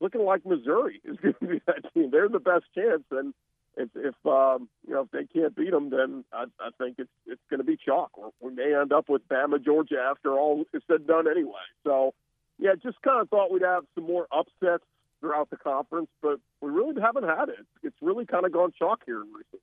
looking 0.00 0.24
like 0.24 0.44
Missouri 0.46 1.00
is 1.04 1.16
going 1.22 1.34
to 1.40 1.46
be 1.46 1.60
that 1.66 1.92
team. 1.94 2.10
They're 2.10 2.28
the 2.28 2.38
best 2.38 2.64
chance, 2.74 3.04
and 3.10 3.34
if, 3.76 3.88
if 3.94 4.14
um, 4.26 4.68
you 4.86 4.94
know 4.94 5.02
if 5.02 5.10
they 5.10 5.24
can't 5.24 5.54
beat 5.54 5.70
them, 5.70 5.90
then 5.90 6.24
I, 6.32 6.44
I 6.60 6.70
think 6.78 6.96
it's 6.98 7.10
it's 7.26 7.40
going 7.48 7.58
to 7.58 7.64
be 7.64 7.76
chalk. 7.76 8.10
We 8.40 8.52
may 8.52 8.74
end 8.74 8.92
up 8.92 9.08
with 9.08 9.26
Bama, 9.28 9.64
Georgia 9.64 9.96
after 10.10 10.32
all 10.32 10.64
is 10.74 10.82
said 10.86 11.00
and 11.00 11.06
done 11.06 11.28
anyway. 11.28 11.52
So, 11.84 12.14
yeah, 12.58 12.74
just 12.82 13.00
kind 13.02 13.20
of 13.20 13.28
thought 13.28 13.52
we'd 13.52 13.62
have 13.62 13.84
some 13.94 14.04
more 14.04 14.26
upsets 14.32 14.84
throughout 15.20 15.50
the 15.50 15.56
conference, 15.56 16.08
but 16.22 16.38
we 16.60 16.70
really 16.70 17.00
haven't 17.00 17.24
had 17.24 17.48
it. 17.48 17.66
It's 17.82 17.96
really 18.00 18.24
kind 18.24 18.44
of 18.44 18.52
gone 18.52 18.72
chalk 18.78 19.02
here 19.06 19.20
recently. 19.20 19.60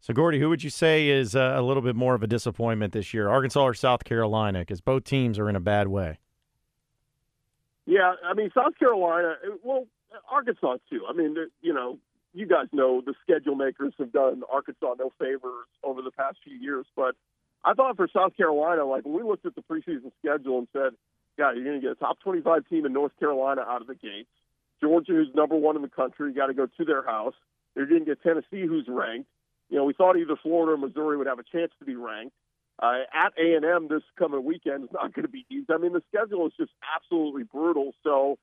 So, 0.00 0.14
Gordy, 0.14 0.40
who 0.40 0.48
would 0.48 0.64
you 0.64 0.70
say 0.70 1.08
is 1.08 1.36
uh, 1.36 1.54
a 1.56 1.62
little 1.62 1.82
bit 1.82 1.94
more 1.94 2.14
of 2.14 2.22
a 2.22 2.26
disappointment 2.26 2.92
this 2.92 3.12
year, 3.12 3.28
Arkansas 3.28 3.60
or 3.60 3.74
South 3.74 4.04
Carolina? 4.04 4.60
Because 4.60 4.80
both 4.80 5.04
teams 5.04 5.38
are 5.38 5.48
in 5.48 5.56
a 5.56 5.60
bad 5.60 5.88
way. 5.88 6.18
Yeah, 7.90 8.14
I 8.24 8.34
mean 8.34 8.50
South 8.54 8.78
Carolina, 8.78 9.34
eh, 9.44 9.56
well, 9.64 9.88
Arkansas 10.30 10.76
too. 10.88 11.06
I 11.10 11.12
mean, 11.12 11.34
you 11.60 11.74
know, 11.74 11.98
you 12.32 12.46
guys 12.46 12.68
know 12.70 13.02
the 13.04 13.14
schedule 13.24 13.56
makers 13.56 13.92
have 13.98 14.12
done 14.12 14.42
Arkansas 14.48 14.94
no 14.96 15.10
favors 15.18 15.66
over 15.82 16.00
the 16.00 16.12
past 16.12 16.38
few 16.44 16.56
years, 16.56 16.86
but 16.94 17.16
I 17.64 17.74
thought 17.74 17.96
for 17.96 18.06
South 18.06 18.36
Carolina, 18.36 18.84
like 18.84 19.04
when 19.04 19.14
we 19.14 19.24
looked 19.24 19.44
at 19.44 19.56
the 19.56 19.62
preseason 19.62 20.12
schedule 20.20 20.58
and 20.58 20.68
said, 20.72 20.92
"Yeah, 21.36 21.52
you're 21.52 21.64
going 21.64 21.80
to 21.80 21.84
get 21.84 21.90
a 21.90 21.96
top 21.96 22.20
25 22.20 22.68
team 22.68 22.86
in 22.86 22.92
North 22.92 23.12
Carolina 23.18 23.62
out 23.62 23.80
of 23.80 23.88
the 23.88 23.96
gates. 23.96 24.30
Georgia, 24.80 25.10
who's 25.10 25.34
number 25.34 25.56
one 25.56 25.74
in 25.74 25.82
the 25.82 25.88
country, 25.88 26.32
got 26.32 26.46
to 26.46 26.54
go 26.54 26.66
to 26.66 26.84
their 26.84 27.02
house. 27.02 27.34
You're 27.74 27.86
going 27.86 28.04
to 28.04 28.06
get 28.06 28.22
Tennessee, 28.22 28.66
who's 28.68 28.86
ranked. 28.86 29.28
You 29.68 29.78
know, 29.78 29.84
we 29.84 29.94
thought 29.94 30.16
either 30.16 30.36
Florida 30.40 30.74
or 30.74 30.78
Missouri 30.78 31.16
would 31.16 31.26
have 31.26 31.40
a 31.40 31.44
chance 31.44 31.72
to 31.80 31.84
be 31.84 31.96
ranked. 31.96 32.36
Uh, 32.80 33.00
at 33.12 33.34
A&M 33.38 33.88
this 33.88 34.02
coming 34.18 34.42
weekend 34.44 34.84
is 34.84 34.90
not 34.92 35.12
going 35.14 35.26
to 35.26 35.30
be 35.30 35.44
easy. 35.50 35.66
I 35.68 35.76
mean, 35.76 35.92
the 35.92 36.02
schedule 36.12 36.46
is 36.46 36.52
just 36.58 36.72
absolutely 36.96 37.42
brutal. 37.42 37.92
So, 38.02 38.38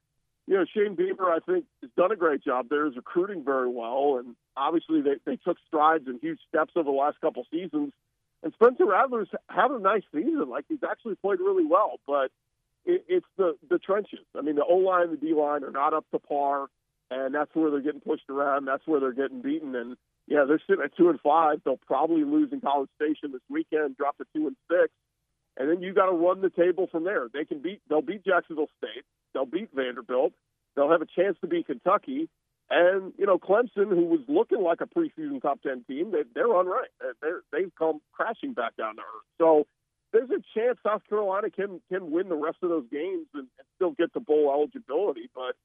you 0.46 0.56
know, 0.56 0.66
Shane 0.66 0.96
Beamer, 0.96 1.32
I 1.32 1.40
think, 1.40 1.66
has 1.82 1.90
done 1.98 2.12
a 2.12 2.16
great 2.16 2.44
job 2.44 2.68
there. 2.70 2.86
Is 2.86 2.96
recruiting 2.96 3.44
very 3.44 3.68
well, 3.68 4.18
and 4.20 4.36
obviously 4.56 5.02
they, 5.02 5.16
they 5.26 5.38
took 5.38 5.58
strides 5.68 6.08
and 6.08 6.20
huge 6.22 6.40
steps 6.48 6.74
over 6.76 6.86
the 6.86 6.96
last 6.96 7.20
couple 7.20 7.46
seasons. 7.52 7.92
And 8.44 8.54
Spencer 8.54 8.86
Rattler's 8.86 9.30
had 9.50 9.72
a 9.72 9.80
nice 9.80 10.04
season. 10.14 10.50
Like 10.50 10.66
he's 10.70 10.84
actually 10.88 11.16
played 11.16 11.40
really 11.40 11.66
well, 11.66 12.00
but 12.06 12.32
it, 12.86 13.04
it's 13.08 13.26
the 13.38 13.58
the 13.70 13.80
trenches. 13.80 14.26
I 14.38 14.42
mean, 14.42 14.56
the 14.56 14.64
O 14.64 14.76
line, 14.76 15.12
the 15.12 15.18
D 15.18 15.34
line 15.34 15.64
are 15.64 15.72
not 15.72 15.94
up 15.94 16.06
to 16.12 16.20
par, 16.20 16.68
and 17.10 17.34
that's 17.34 17.54
where 17.56 17.72
they're 17.72 17.82
getting 17.82 18.02
pushed 18.02 18.30
around. 18.30 18.66
That's 18.66 18.86
where 18.86 19.00
they're 19.00 19.14
getting 19.14 19.42
beaten. 19.42 19.76
And 19.76 19.98
yeah, 20.28 20.44
they're 20.48 20.62
sitting 20.68 20.84
at 20.84 20.96
two 20.98 21.10
and 21.10 21.20
five. 21.22 21.62
They'll 21.64 21.80
probably 21.88 22.24
lose 22.24 22.52
in 22.52 22.62
College 22.62 22.90
Station 22.96 23.32
this 23.32 23.42
weekend, 23.50 23.98
drop 23.98 24.18
to 24.18 24.26
two 24.36 24.48
and 24.48 24.56
six. 24.70 24.92
and 25.58 25.70
then 25.70 25.82
you 25.82 25.94
got 25.94 26.06
to 26.06 26.12
run 26.12 26.42
the 26.42 26.50
table 26.50 26.88
from 26.92 27.04
there. 27.04 27.28
They 27.34 27.46
can 27.46 27.60
beat, 27.62 27.82
they'll 27.90 28.02
beat 28.02 28.24
Jacksonville 28.24 28.70
State, 28.78 29.04
they'll 29.34 29.46
beat 29.46 29.70
Vanderbilt, 29.74 30.34
they'll 30.76 30.92
have 30.92 31.02
a 31.02 31.08
chance 31.08 31.38
to 31.42 31.48
beat 31.48 31.68
Kentucky, 31.68 32.30
and 32.70 33.14
you 33.18 33.26
know 33.26 33.38
Clemson, 33.40 33.90
who 33.90 34.06
was 34.06 34.20
looking 34.28 34.62
like 34.62 34.82
a 34.82 34.86
preseason 34.86 35.42
top 35.42 35.62
ten 35.62 35.84
team, 35.88 36.12
they, 36.12 36.24
they're 36.36 36.54
on 36.54 36.68
right. 36.68 36.90
They're, 37.22 37.42
they've 37.52 37.72
come 37.78 38.02
crashing 38.14 38.54
back 38.54 38.76
down 38.78 38.96
to 38.98 39.02
earth. 39.02 39.26
So 39.40 39.66
there's 40.14 40.30
a 40.30 40.44
chance 40.58 40.78
South 40.86 41.02
Carolina 41.10 41.50
can 41.50 41.82
can 41.92 42.12
win 42.12 42.30
the 42.30 42.36
rest 42.36 42.58
of 42.62 42.70
those 42.70 42.86
games 42.92 43.28
and, 43.34 43.48
and 43.58 43.68
still 43.76 43.92
get 43.92 44.14
to 44.14 44.20
bowl 44.20 44.52
eligibility, 44.54 45.30
but 45.34 45.56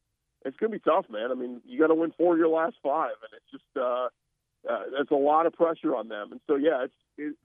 it's 0.45 0.57
to 0.59 0.69
be 0.69 0.79
tough, 0.79 1.07
man. 1.11 1.31
I 1.31 1.35
mean, 1.35 1.61
you 1.67 1.79
got 1.79 1.89
to 1.89 1.95
win 1.95 2.13
four 2.17 2.33
of 2.35 2.39
your 2.39 2.49
last 2.49 2.77
five, 2.83 3.15
and 3.23 3.31
it's 3.37 3.51
just 3.53 3.77
uh, 3.81 4.09
uh, 4.69 4.83
there's 4.93 5.09
a 5.11 5.15
lot 5.15 5.47
of 5.47 5.53
pressure 5.53 5.95
on 5.95 6.09
them. 6.09 6.33
And 6.33 6.41
so, 6.47 6.57
yeah, 6.57 6.85
it's 6.85 7.37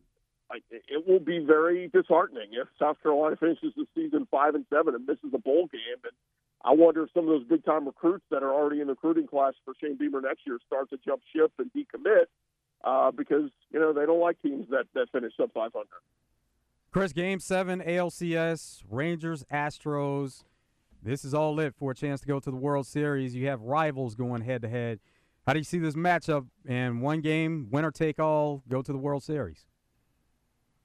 it, 0.53 0.83
it 0.87 1.07
will 1.07 1.19
be 1.19 1.39
very 1.39 1.89
disheartening 1.89 2.49
if 2.51 2.67
South 2.79 2.97
Carolina 3.01 3.35
finishes 3.39 3.73
the 3.75 3.85
season 3.95 4.27
five 4.29 4.55
and 4.55 4.65
seven 4.69 4.95
and 4.95 5.05
misses 5.05 5.33
a 5.33 5.37
bowl 5.37 5.67
game. 5.71 6.01
And 6.03 6.13
I 6.63 6.73
wonder 6.73 7.03
if 7.03 7.09
some 7.13 7.23
of 7.23 7.29
those 7.29 7.47
big 7.47 7.65
time 7.65 7.85
recruits 7.85 8.25
that 8.31 8.43
are 8.43 8.53
already 8.53 8.81
in 8.81 8.87
the 8.87 8.93
recruiting 8.93 9.27
class 9.27 9.53
for 9.65 9.73
Shane 9.81 9.97
Beamer 9.97 10.21
next 10.21 10.41
year 10.45 10.59
start 10.65 10.89
to 10.89 10.97
jump 11.05 11.21
ship 11.35 11.51
and 11.59 11.71
decommit 11.73 12.25
uh, 12.83 13.11
because 13.11 13.49
you 13.71 13.79
know 13.79 13.93
they 13.93 14.05
don't 14.05 14.19
like 14.19 14.41
teams 14.41 14.67
that 14.69 14.85
that 14.93 15.09
finish 15.11 15.33
sub 15.37 15.51
500. 15.53 15.85
Chris, 16.91 17.13
Game 17.13 17.39
Seven, 17.39 17.81
ALCS, 17.81 18.83
Rangers, 18.89 19.43
Astros. 19.51 20.43
This 21.03 21.23
is 21.23 21.33
all 21.33 21.53
lit 21.53 21.75
for 21.75 21.91
a 21.91 21.95
chance 21.95 22.21
to 22.21 22.27
go 22.27 22.39
to 22.39 22.49
the 22.49 22.57
World 22.57 22.87
Series. 22.87 23.35
You 23.35 23.47
have 23.47 23.61
rivals 23.61 24.15
going 24.15 24.41
head 24.41 24.61
to 24.63 24.69
head. 24.69 24.99
How 25.47 25.53
do 25.53 25.59
you 25.59 25.63
see 25.63 25.79
this 25.79 25.95
matchup? 25.95 26.45
And 26.67 27.01
one 27.01 27.21
game, 27.21 27.69
winner 27.71 27.89
take 27.89 28.19
all, 28.19 28.63
go 28.67 28.81
to 28.81 28.91
the 28.91 28.97
World 28.97 29.23
Series. 29.23 29.65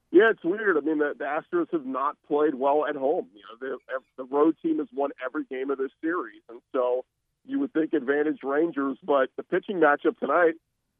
Yeah, 0.09 0.29
it's 0.29 0.43
weird. 0.43 0.77
I 0.77 0.79
mean, 0.79 0.99
the, 0.99 1.13
the 1.19 1.25
Astros 1.25 1.69
have 1.73 1.85
not 1.85 2.15
played 2.25 2.55
well 2.55 2.85
at 2.87 2.95
home. 2.95 3.27
You 3.33 3.41
know, 3.41 3.77
the, 3.89 3.99
the 4.15 4.23
road 4.23 4.55
team 4.63 4.79
has 4.79 4.87
won 4.93 5.09
every 5.23 5.43
game 5.43 5.69
of 5.69 5.79
this 5.79 5.91
series, 6.01 6.41
and 6.47 6.61
so 6.71 7.03
you 7.45 7.59
would 7.59 7.73
think 7.73 7.91
advantage 7.91 8.39
Rangers. 8.41 8.97
But 9.03 9.31
the 9.35 9.43
pitching 9.43 9.81
matchup 9.81 10.17
tonight, 10.19 10.53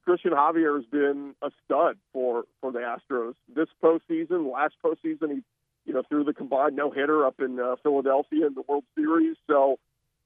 Cristian 0.05 0.33
Javier 0.33 0.75
has 0.75 0.85
been 0.85 1.33
a 1.41 1.49
stud 1.63 1.95
for 2.11 2.43
for 2.59 2.73
the 2.73 2.79
Astros 2.79 3.35
this 3.55 3.69
postseason. 3.81 4.51
Last 4.51 4.73
postseason, 4.83 5.35
he 5.35 5.41
you 5.85 5.93
know 5.93 6.03
threw 6.09 6.25
the 6.25 6.33
combined 6.33 6.75
no 6.75 6.91
hitter 6.91 7.25
up 7.25 7.39
in 7.39 7.61
uh, 7.61 7.77
Philadelphia 7.81 8.47
in 8.47 8.55
the 8.55 8.63
World 8.67 8.83
Series. 8.93 9.37
So. 9.47 9.77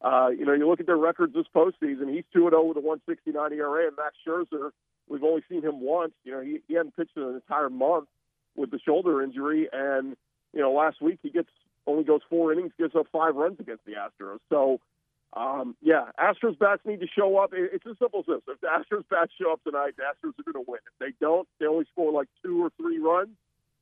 Uh, 0.01 0.30
you 0.30 0.46
know, 0.46 0.54
you 0.54 0.68
look 0.68 0.80
at 0.80 0.86
their 0.86 0.98
records 0.98 1.34
this 1.34 1.48
postseason. 1.56 2.13
He's 2.13 2.24
two 2.32 2.44
and 2.44 2.51
zero 2.51 2.62
oh 2.62 2.66
with 2.66 2.77
a 2.77 2.82
one 2.82 3.01
sixty 3.08 3.32
nine 3.32 3.54
ERA, 3.54 3.88
and 3.88 3.96
Max 3.96 4.16
Scherzer, 4.25 4.72
we've 5.10 5.24
only 5.24 5.44
seen 5.50 5.63
him 5.63 5.82
once. 5.82 6.13
You 6.24 6.34
know, 6.34 6.42
he, 6.42 6.60
he 6.68 6.75
hadn't 6.75 6.96
pitched 6.96 7.18
in 7.18 7.24
an 7.24 7.36
entire 7.36 7.70
month 7.70 8.08
with 8.56 8.72
the 8.72 8.80
shoulder 8.80 9.24
injury, 9.24 9.68
and 9.72 10.16
you 10.54 10.62
know 10.62 10.72
last 10.72 11.01
week 11.01 11.20
he 11.24 11.30
gets 11.30 11.50
only 11.88 12.04
goes 12.04 12.22
four 12.30 12.51
innings, 12.54 12.72
gives 12.77 12.96
up 12.96 13.08
five 13.12 13.36
runs 13.36 13.60
against 13.60 13.86
the 13.86 13.94
Astros. 13.94 14.39
So 14.50 14.80
um, 15.34 15.75
yeah, 15.82 16.06
Astros 16.20 16.58
bats 16.58 16.82
need 16.86 17.00
to 17.01 17.08
show 17.08 17.38
up. 17.38 17.51
It's 17.54 17.86
as 17.86 17.98
simple 17.98 18.20
as 18.22 18.25
this: 18.27 18.42
if 18.48 18.62
the 18.62 18.68
Astros 18.68 19.04
bats 19.10 19.32
show 19.39 19.51
up 19.51 19.63
tonight, 19.63 19.96
the 19.98 20.04
Astros 20.04 20.34
are 20.39 20.51
going 20.51 20.66
to 20.66 20.70
win. 20.70 20.80
If 20.86 21.00
they 21.00 21.13
don't, 21.20 21.48
they 21.60 21.66
only 21.66 21.86
score 21.92 22.12
like 22.12 22.27
two 22.44 22.63
or 22.63 22.72
three 22.77 23.00
runs, 23.00 23.36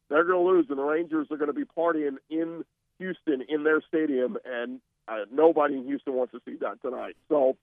they're 0.09 0.23
going 0.23 0.43
to 0.43 0.51
lose, 0.51 0.67
and 0.69 0.77
the 0.77 0.83
Rangers 0.83 1.27
are 1.31 1.37
going 1.37 1.53
to 1.53 1.53
be 1.53 1.65
partying 1.65 2.17
in 2.29 2.63
Houston 2.99 3.43
in 3.47 3.63
their 3.63 3.81
stadium, 3.87 4.37
and 4.45 4.79
uh, 5.07 5.25
nobody 5.31 5.75
in 5.75 5.85
Houston 5.85 6.13
wants 6.13 6.33
to 6.33 6.41
see 6.45 6.55
that 6.61 6.81
tonight. 6.81 7.15
So 7.29 7.57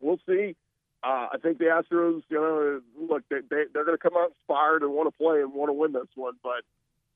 we'll 0.00 0.20
see. 0.26 0.54
Uh, 1.02 1.28
I 1.32 1.36
think 1.40 1.58
the 1.58 1.66
Astros, 1.66 2.22
you 2.28 2.36
know, 2.40 2.80
look, 3.08 3.22
they, 3.30 3.38
they, 3.48 3.64
they're 3.72 3.84
going 3.84 3.96
to 3.96 4.02
come 4.02 4.16
out 4.16 4.30
inspired 4.30 4.82
and 4.82 4.92
want 4.92 5.12
to 5.12 5.16
play 5.16 5.40
and 5.40 5.52
want 5.54 5.68
to 5.68 5.72
win 5.72 5.92
this 5.92 6.08
one. 6.16 6.34
But 6.42 6.62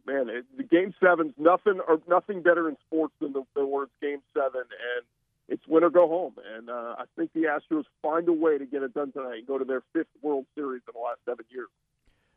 man, 0.06 0.28
it, 0.28 0.44
the 0.56 0.62
Game 0.62 0.94
Seven's 1.02 1.34
nothing 1.36 1.80
or 1.86 2.00
nothing 2.08 2.42
better 2.42 2.68
in 2.68 2.76
sports 2.86 3.14
than 3.20 3.32
the, 3.32 3.42
the 3.54 3.66
words 3.66 3.90
Game 4.00 4.22
Seven, 4.34 4.62
and 4.62 5.04
it's 5.48 5.66
win 5.66 5.82
or 5.82 5.90
go 5.90 6.06
home. 6.06 6.34
And 6.56 6.70
uh, 6.70 6.94
I 6.98 7.04
think 7.16 7.32
the 7.32 7.42
Astros 7.42 7.84
find 8.02 8.28
a 8.28 8.32
way 8.32 8.56
to 8.56 8.64
get 8.64 8.82
it 8.82 8.94
done 8.94 9.10
tonight 9.12 9.38
and 9.38 9.46
go 9.46 9.58
to 9.58 9.64
their 9.64 9.82
fifth 9.92 10.06
World 10.22 10.46
Series 10.54 10.82
in 10.86 10.94
the 10.94 11.00
last 11.00 11.18
seven 11.26 11.44
years. 11.50 11.68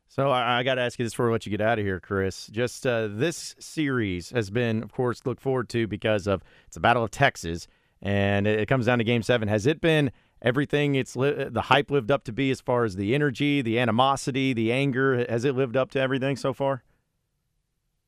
So 0.08 0.30
I, 0.30 0.60
I 0.60 0.62
got 0.62 0.76
to 0.76 0.82
ask 0.82 0.98
you 0.98 1.04
this 1.04 1.12
before 1.12 1.26
we 1.26 1.32
let 1.32 1.46
you 1.46 1.50
get 1.50 1.60
out 1.60 1.78
of 1.78 1.84
here, 1.84 2.00
Chris. 2.00 2.46
Just 2.46 2.86
uh, 2.86 3.08
this 3.10 3.54
series 3.58 4.30
has 4.30 4.50
been, 4.50 4.82
of 4.82 4.92
course, 4.92 5.22
looked 5.24 5.42
forward 5.42 5.68
to 5.70 5.86
because 5.86 6.26
of 6.26 6.42
it's 6.66 6.76
a 6.76 6.80
Battle 6.80 7.04
of 7.04 7.10
Texas, 7.10 7.68
and 8.00 8.46
it, 8.46 8.60
it 8.60 8.66
comes 8.66 8.86
down 8.86 8.98
to 8.98 9.04
Game 9.04 9.22
Seven. 9.22 9.48
Has 9.48 9.66
it 9.66 9.80
been? 9.80 10.10
everything 10.42 10.94
it's 10.94 11.16
li- 11.16 11.48
the 11.50 11.62
hype 11.62 11.90
lived 11.90 12.10
up 12.10 12.24
to 12.24 12.32
be 12.32 12.50
as 12.50 12.60
far 12.60 12.84
as 12.84 12.96
the 12.96 13.14
energy, 13.14 13.62
the 13.62 13.78
animosity, 13.78 14.52
the 14.52 14.72
anger? 14.72 15.24
Has 15.28 15.44
it 15.44 15.54
lived 15.54 15.76
up 15.76 15.90
to 15.92 16.00
everything 16.00 16.36
so 16.36 16.52
far? 16.52 16.82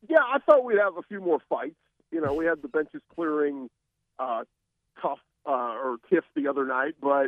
Yeah, 0.09 0.21
I 0.21 0.39
thought 0.39 0.65
we'd 0.65 0.79
have 0.79 0.97
a 0.97 1.03
few 1.03 1.21
more 1.21 1.41
fights. 1.49 1.75
You 2.11 2.21
know, 2.21 2.33
we 2.33 2.47
had 2.47 2.63
the 2.63 2.69
benches 2.69 3.03
clearing 3.15 3.69
uh, 4.19 4.45
tough 5.03 5.19
uh, 5.47 5.51
or 5.51 5.97
tiff 6.09 6.25
the 6.35 6.49
other 6.49 6.65
night, 6.65 6.95
but 7.01 7.27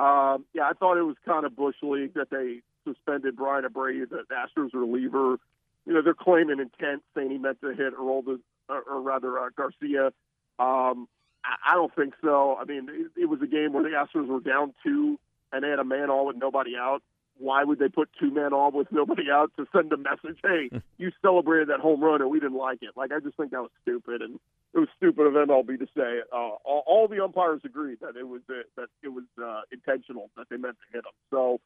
um, 0.00 0.44
yeah, 0.54 0.64
I 0.64 0.72
thought 0.78 0.96
it 0.96 1.02
was 1.02 1.16
kind 1.24 1.44
of 1.44 1.56
bush 1.56 1.76
league 1.82 2.14
that 2.14 2.30
they 2.30 2.60
suspended 2.84 3.36
Bryan 3.36 3.64
Abreu, 3.64 4.08
the 4.08 4.24
Astros 4.32 4.70
reliever. 4.72 5.38
You 5.86 5.92
know, 5.92 6.02
they're 6.02 6.14
claiming 6.14 6.60
intent, 6.60 7.02
saying 7.14 7.30
he 7.30 7.38
meant 7.38 7.60
to 7.60 7.74
hit 7.74 7.94
Aroldis, 7.96 8.40
or, 8.68 8.82
or 8.82 9.00
rather 9.00 9.38
uh, 9.38 9.48
Garcia. 9.56 10.12
Um, 10.58 11.08
I 11.44 11.74
don't 11.74 11.94
think 11.94 12.14
so. 12.22 12.56
I 12.58 12.64
mean, 12.64 12.88
it, 12.90 13.22
it 13.22 13.26
was 13.26 13.40
a 13.42 13.46
game 13.46 13.72
where 13.72 13.82
the 13.82 13.90
Astros 13.90 14.28
were 14.28 14.40
down 14.40 14.72
two 14.82 15.18
and 15.54 15.62
they 15.62 15.68
had 15.68 15.78
a 15.78 15.84
man 15.84 16.10
all 16.10 16.26
with 16.26 16.36
nobody 16.36 16.76
out. 16.76 17.02
Why 17.36 17.64
would 17.64 17.78
they 17.78 17.88
put 17.88 18.10
two 18.18 18.30
men 18.30 18.52
all 18.52 18.70
with 18.70 18.90
nobody 18.92 19.30
out 19.30 19.52
to 19.56 19.66
send 19.74 19.92
a 19.92 19.96
message? 19.96 20.38
Hey, 20.42 20.70
you 20.98 21.10
celebrated 21.22 21.68
that 21.68 21.80
home 21.80 22.02
run 22.02 22.20
and 22.20 22.30
we 22.30 22.40
didn't 22.40 22.58
like 22.58 22.82
it. 22.82 22.90
Like 22.96 23.12
I 23.12 23.20
just 23.20 23.36
think 23.36 23.50
that 23.50 23.60
was 23.62 23.70
stupid, 23.82 24.22
and 24.22 24.38
it 24.72 24.78
was 24.78 24.88
stupid 24.96 25.26
of 25.26 25.32
MLB 25.32 25.78
to 25.78 25.86
say. 25.96 26.20
Uh, 26.32 26.56
all, 26.64 26.84
all 26.86 27.08
the 27.08 27.22
umpires 27.22 27.60
agreed 27.64 27.98
that 28.00 28.16
it 28.16 28.26
was 28.26 28.42
uh, 28.48 28.62
that 28.76 28.88
it 29.02 29.08
was 29.08 29.24
uh, 29.42 29.62
intentional 29.72 30.30
that 30.36 30.48
they 30.48 30.56
meant 30.56 30.76
to 30.76 30.96
hit 30.96 31.04
him. 31.04 31.12
So 31.30 31.60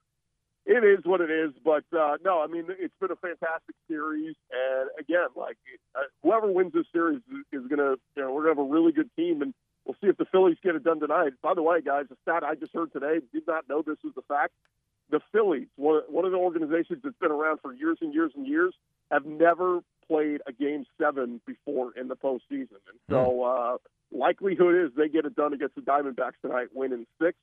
it 0.85 0.99
is 0.99 1.05
what 1.05 1.21
it 1.21 1.31
is. 1.31 1.53
But 1.65 1.85
uh, 1.97 2.17
no, 2.25 2.41
I 2.41 2.47
mean 2.47 2.67
it's 2.69 2.95
been 3.01 3.11
a 3.11 3.17
fantastic 3.17 3.75
series, 3.89 4.35
and 4.51 4.91
again, 4.99 5.29
like 5.37 5.57
uh, 5.95 6.03
whoever 6.23 6.51
wins 6.51 6.73
this 6.73 6.87
series 6.93 7.21
is, 7.53 7.67
gonna, 7.69 7.97
you 8.17 8.23
know, 8.23 8.33
we're 8.33 8.43
gonna 8.43 8.61
have 8.61 8.67
a 8.67 8.73
really 8.73 8.93
good 8.93 9.11
team 9.17 9.43
and 9.43 9.55
We'll 9.89 9.97
see 10.03 10.09
if 10.09 10.19
the 10.19 10.27
Phillies 10.27 10.59
get 10.63 10.75
it 10.75 10.85
done 10.85 11.01
tonight. 11.01 11.33
By 11.43 11.55
the 11.55 11.63
way, 11.63 11.81
guys, 11.81 12.05
a 12.11 12.17
stat 12.21 12.45
I 12.45 12.55
just 12.55 12.75
heard 12.75 12.93
today, 12.93 13.21
did 13.33 13.45
not 13.47 13.67
know 13.71 13.81
this 13.81 13.97
was 14.05 14.13
the 14.15 14.23
fact. 14.29 14.53
The 15.11 15.21
Phillies, 15.33 15.69
one, 15.77 16.03
one 16.09 16.27
of 16.27 16.33
the 16.33 16.37
organizations 16.37 17.01
that's 17.03 17.17
been 17.19 17.31
around 17.31 17.61
for 17.63 17.73
years 17.73 17.97
and 18.03 18.13
years 18.13 18.33
and 18.37 18.47
years, 18.47 18.75
have 19.11 19.25
never 19.25 19.81
played 20.07 20.43
a 20.47 20.53
game 20.53 20.85
seven 21.01 21.41
before 21.47 21.93
in 21.97 22.09
the 22.09 22.17
postseason. 22.17 22.77
And 22.85 23.01
so, 23.09 23.33
hmm. 23.33 24.17
uh, 24.17 24.19
likelihood 24.27 24.75
is 24.75 24.91
they 24.95 25.09
get 25.09 25.25
it 25.25 25.35
done 25.35 25.55
against 25.55 25.75
the 25.75 25.81
Diamondbacks 25.81 26.37
tonight, 26.43 26.69
win 26.75 26.93
in 26.93 27.07
six. 27.19 27.39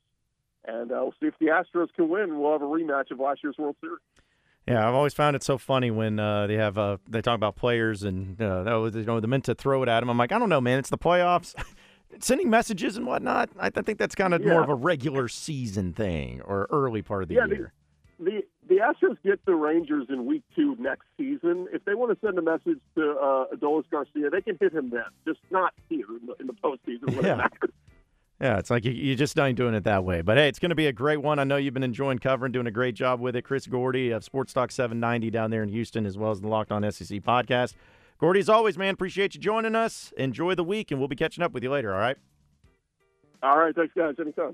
And 0.68 0.92
uh, 0.92 1.00
we'll 1.02 1.14
see 1.20 1.28
if 1.28 1.38
the 1.40 1.48
Astros 1.48 1.94
can 1.96 2.10
win. 2.10 2.40
We'll 2.40 2.54
have 2.54 2.62
a 2.62 2.66
rematch 2.66 3.12
of 3.12 3.20
last 3.20 3.42
year's 3.44 3.58
World 3.58 3.76
Series. 3.82 4.00
Yeah, 4.68 4.88
I've 4.88 4.96
always 4.96 5.14
found 5.14 5.36
it 5.36 5.44
so 5.44 5.60
funny 5.60 5.92
when 5.92 6.20
uh, 6.20 6.48
they 6.48 6.56
have 6.56 6.78
uh, 6.78 6.98
they 7.08 7.22
talk 7.22 7.36
about 7.36 7.56
players 7.56 8.02
and 8.02 8.42
uh, 8.42 8.64
that 8.64 8.96
you 8.96 9.06
know 9.06 9.20
the 9.20 9.28
meant 9.28 9.46
to 9.46 9.54
throw 9.54 9.84
it 9.84 9.90
at 9.90 10.00
them. 10.00 10.10
I'm 10.10 10.18
like, 10.18 10.32
I 10.32 10.40
don't 10.40 10.50
know, 10.50 10.62
man. 10.62 10.80
It's 10.80 10.90
the 10.90 10.98
playoffs. 10.98 11.54
sending 12.20 12.50
messages 12.50 12.98
and 12.98 13.06
whatnot. 13.06 13.50
I, 13.60 13.68
I 13.76 13.82
think 13.82 14.00
that's 14.00 14.16
kind 14.16 14.34
of 14.34 14.42
yeah. 14.42 14.52
more 14.52 14.64
of 14.64 14.70
a 14.70 14.76
regular 14.76 15.28
season 15.28 15.94
thing 15.94 16.42
or 16.42 16.68
early 16.72 17.02
part 17.02 17.24
of 17.24 17.30
the 17.30 17.36
yeah, 17.36 17.46
year. 17.46 17.74
The, 18.20 18.26
the 18.26 18.42
the 18.68 18.76
Astros 18.78 19.18
get 19.24 19.46
the 19.46 19.54
Rangers 19.54 20.08
in 20.10 20.26
Week 20.26 20.44
Two 20.56 20.76
next 20.80 21.06
season. 21.18 21.68
If 21.72 21.86
they 21.86 21.94
want 21.94 22.20
to 22.20 22.26
send 22.26 22.40
a 22.40 22.42
message 22.42 22.80
to 22.96 23.12
uh, 23.12 23.56
Adolis 23.56 23.84
Garcia, 23.92 24.30
they 24.32 24.42
can 24.42 24.58
hit 24.60 24.74
him 24.74 24.90
then, 24.90 25.04
just 25.28 25.40
not 25.52 25.74
here 25.90 26.08
in 26.10 26.28
the, 26.28 26.36
in 26.40 26.48
the 26.48 26.54
postseason. 26.54 27.24
yeah. 27.24 27.48
Yeah, 28.42 28.58
it's 28.58 28.70
like 28.70 28.84
you, 28.84 29.16
just 29.16 29.40
ain't 29.40 29.58
doing 29.58 29.74
it 29.76 29.86
that 29.86 30.04
way. 30.04 30.22
But 30.22 30.36
hey, 30.38 30.50
it's 30.50 30.60
going 30.60 30.70
to 30.70 30.76
be 30.76 30.88
a 30.88 30.92
great 30.92 31.22
one. 31.22 31.40
I 31.40 31.46
know 31.46 31.56
you've 31.56 31.74
been 31.74 31.84
enjoying 31.84 32.20
covering, 32.20 32.52
doing 32.52 32.68
a 32.68 32.72
great 32.72 32.94
job 32.94 33.22
with 33.22 33.36
it. 33.36 33.44
Chris 33.44 33.66
Gordy 33.66 34.12
of 34.12 34.26
Sports 34.26 34.52
Talk 34.52 34.72
790 34.72 35.32
down 35.32 35.52
there 35.52 35.64
in 35.64 35.70
Houston, 35.70 36.06
as 36.06 36.18
well 36.18 36.32
as 36.32 36.42
the 36.42 36.48
Locked 36.50 36.72
On 36.72 36.82
SEC 36.92 37.22
podcast. 37.22 37.76
Gordy, 38.18 38.42
as 38.42 38.50
always, 38.50 38.78
man, 38.78 38.94
appreciate 38.94 39.36
you 39.36 39.42
joining 39.42 39.74
us. 39.74 40.14
Enjoy 40.18 40.54
the 40.54 40.64
week, 40.66 40.92
and 40.92 41.00
we'll 41.00 41.08
be 41.08 41.16
catching 41.16 41.44
up 41.44 41.54
with 41.54 41.64
you 41.64 41.70
later, 41.70 41.94
all 41.94 42.00
right? 42.00 42.18
All 43.42 43.58
right. 43.58 43.74
Thanks, 43.74 43.94
guys. 43.96 44.16
Anytime. 44.20 44.54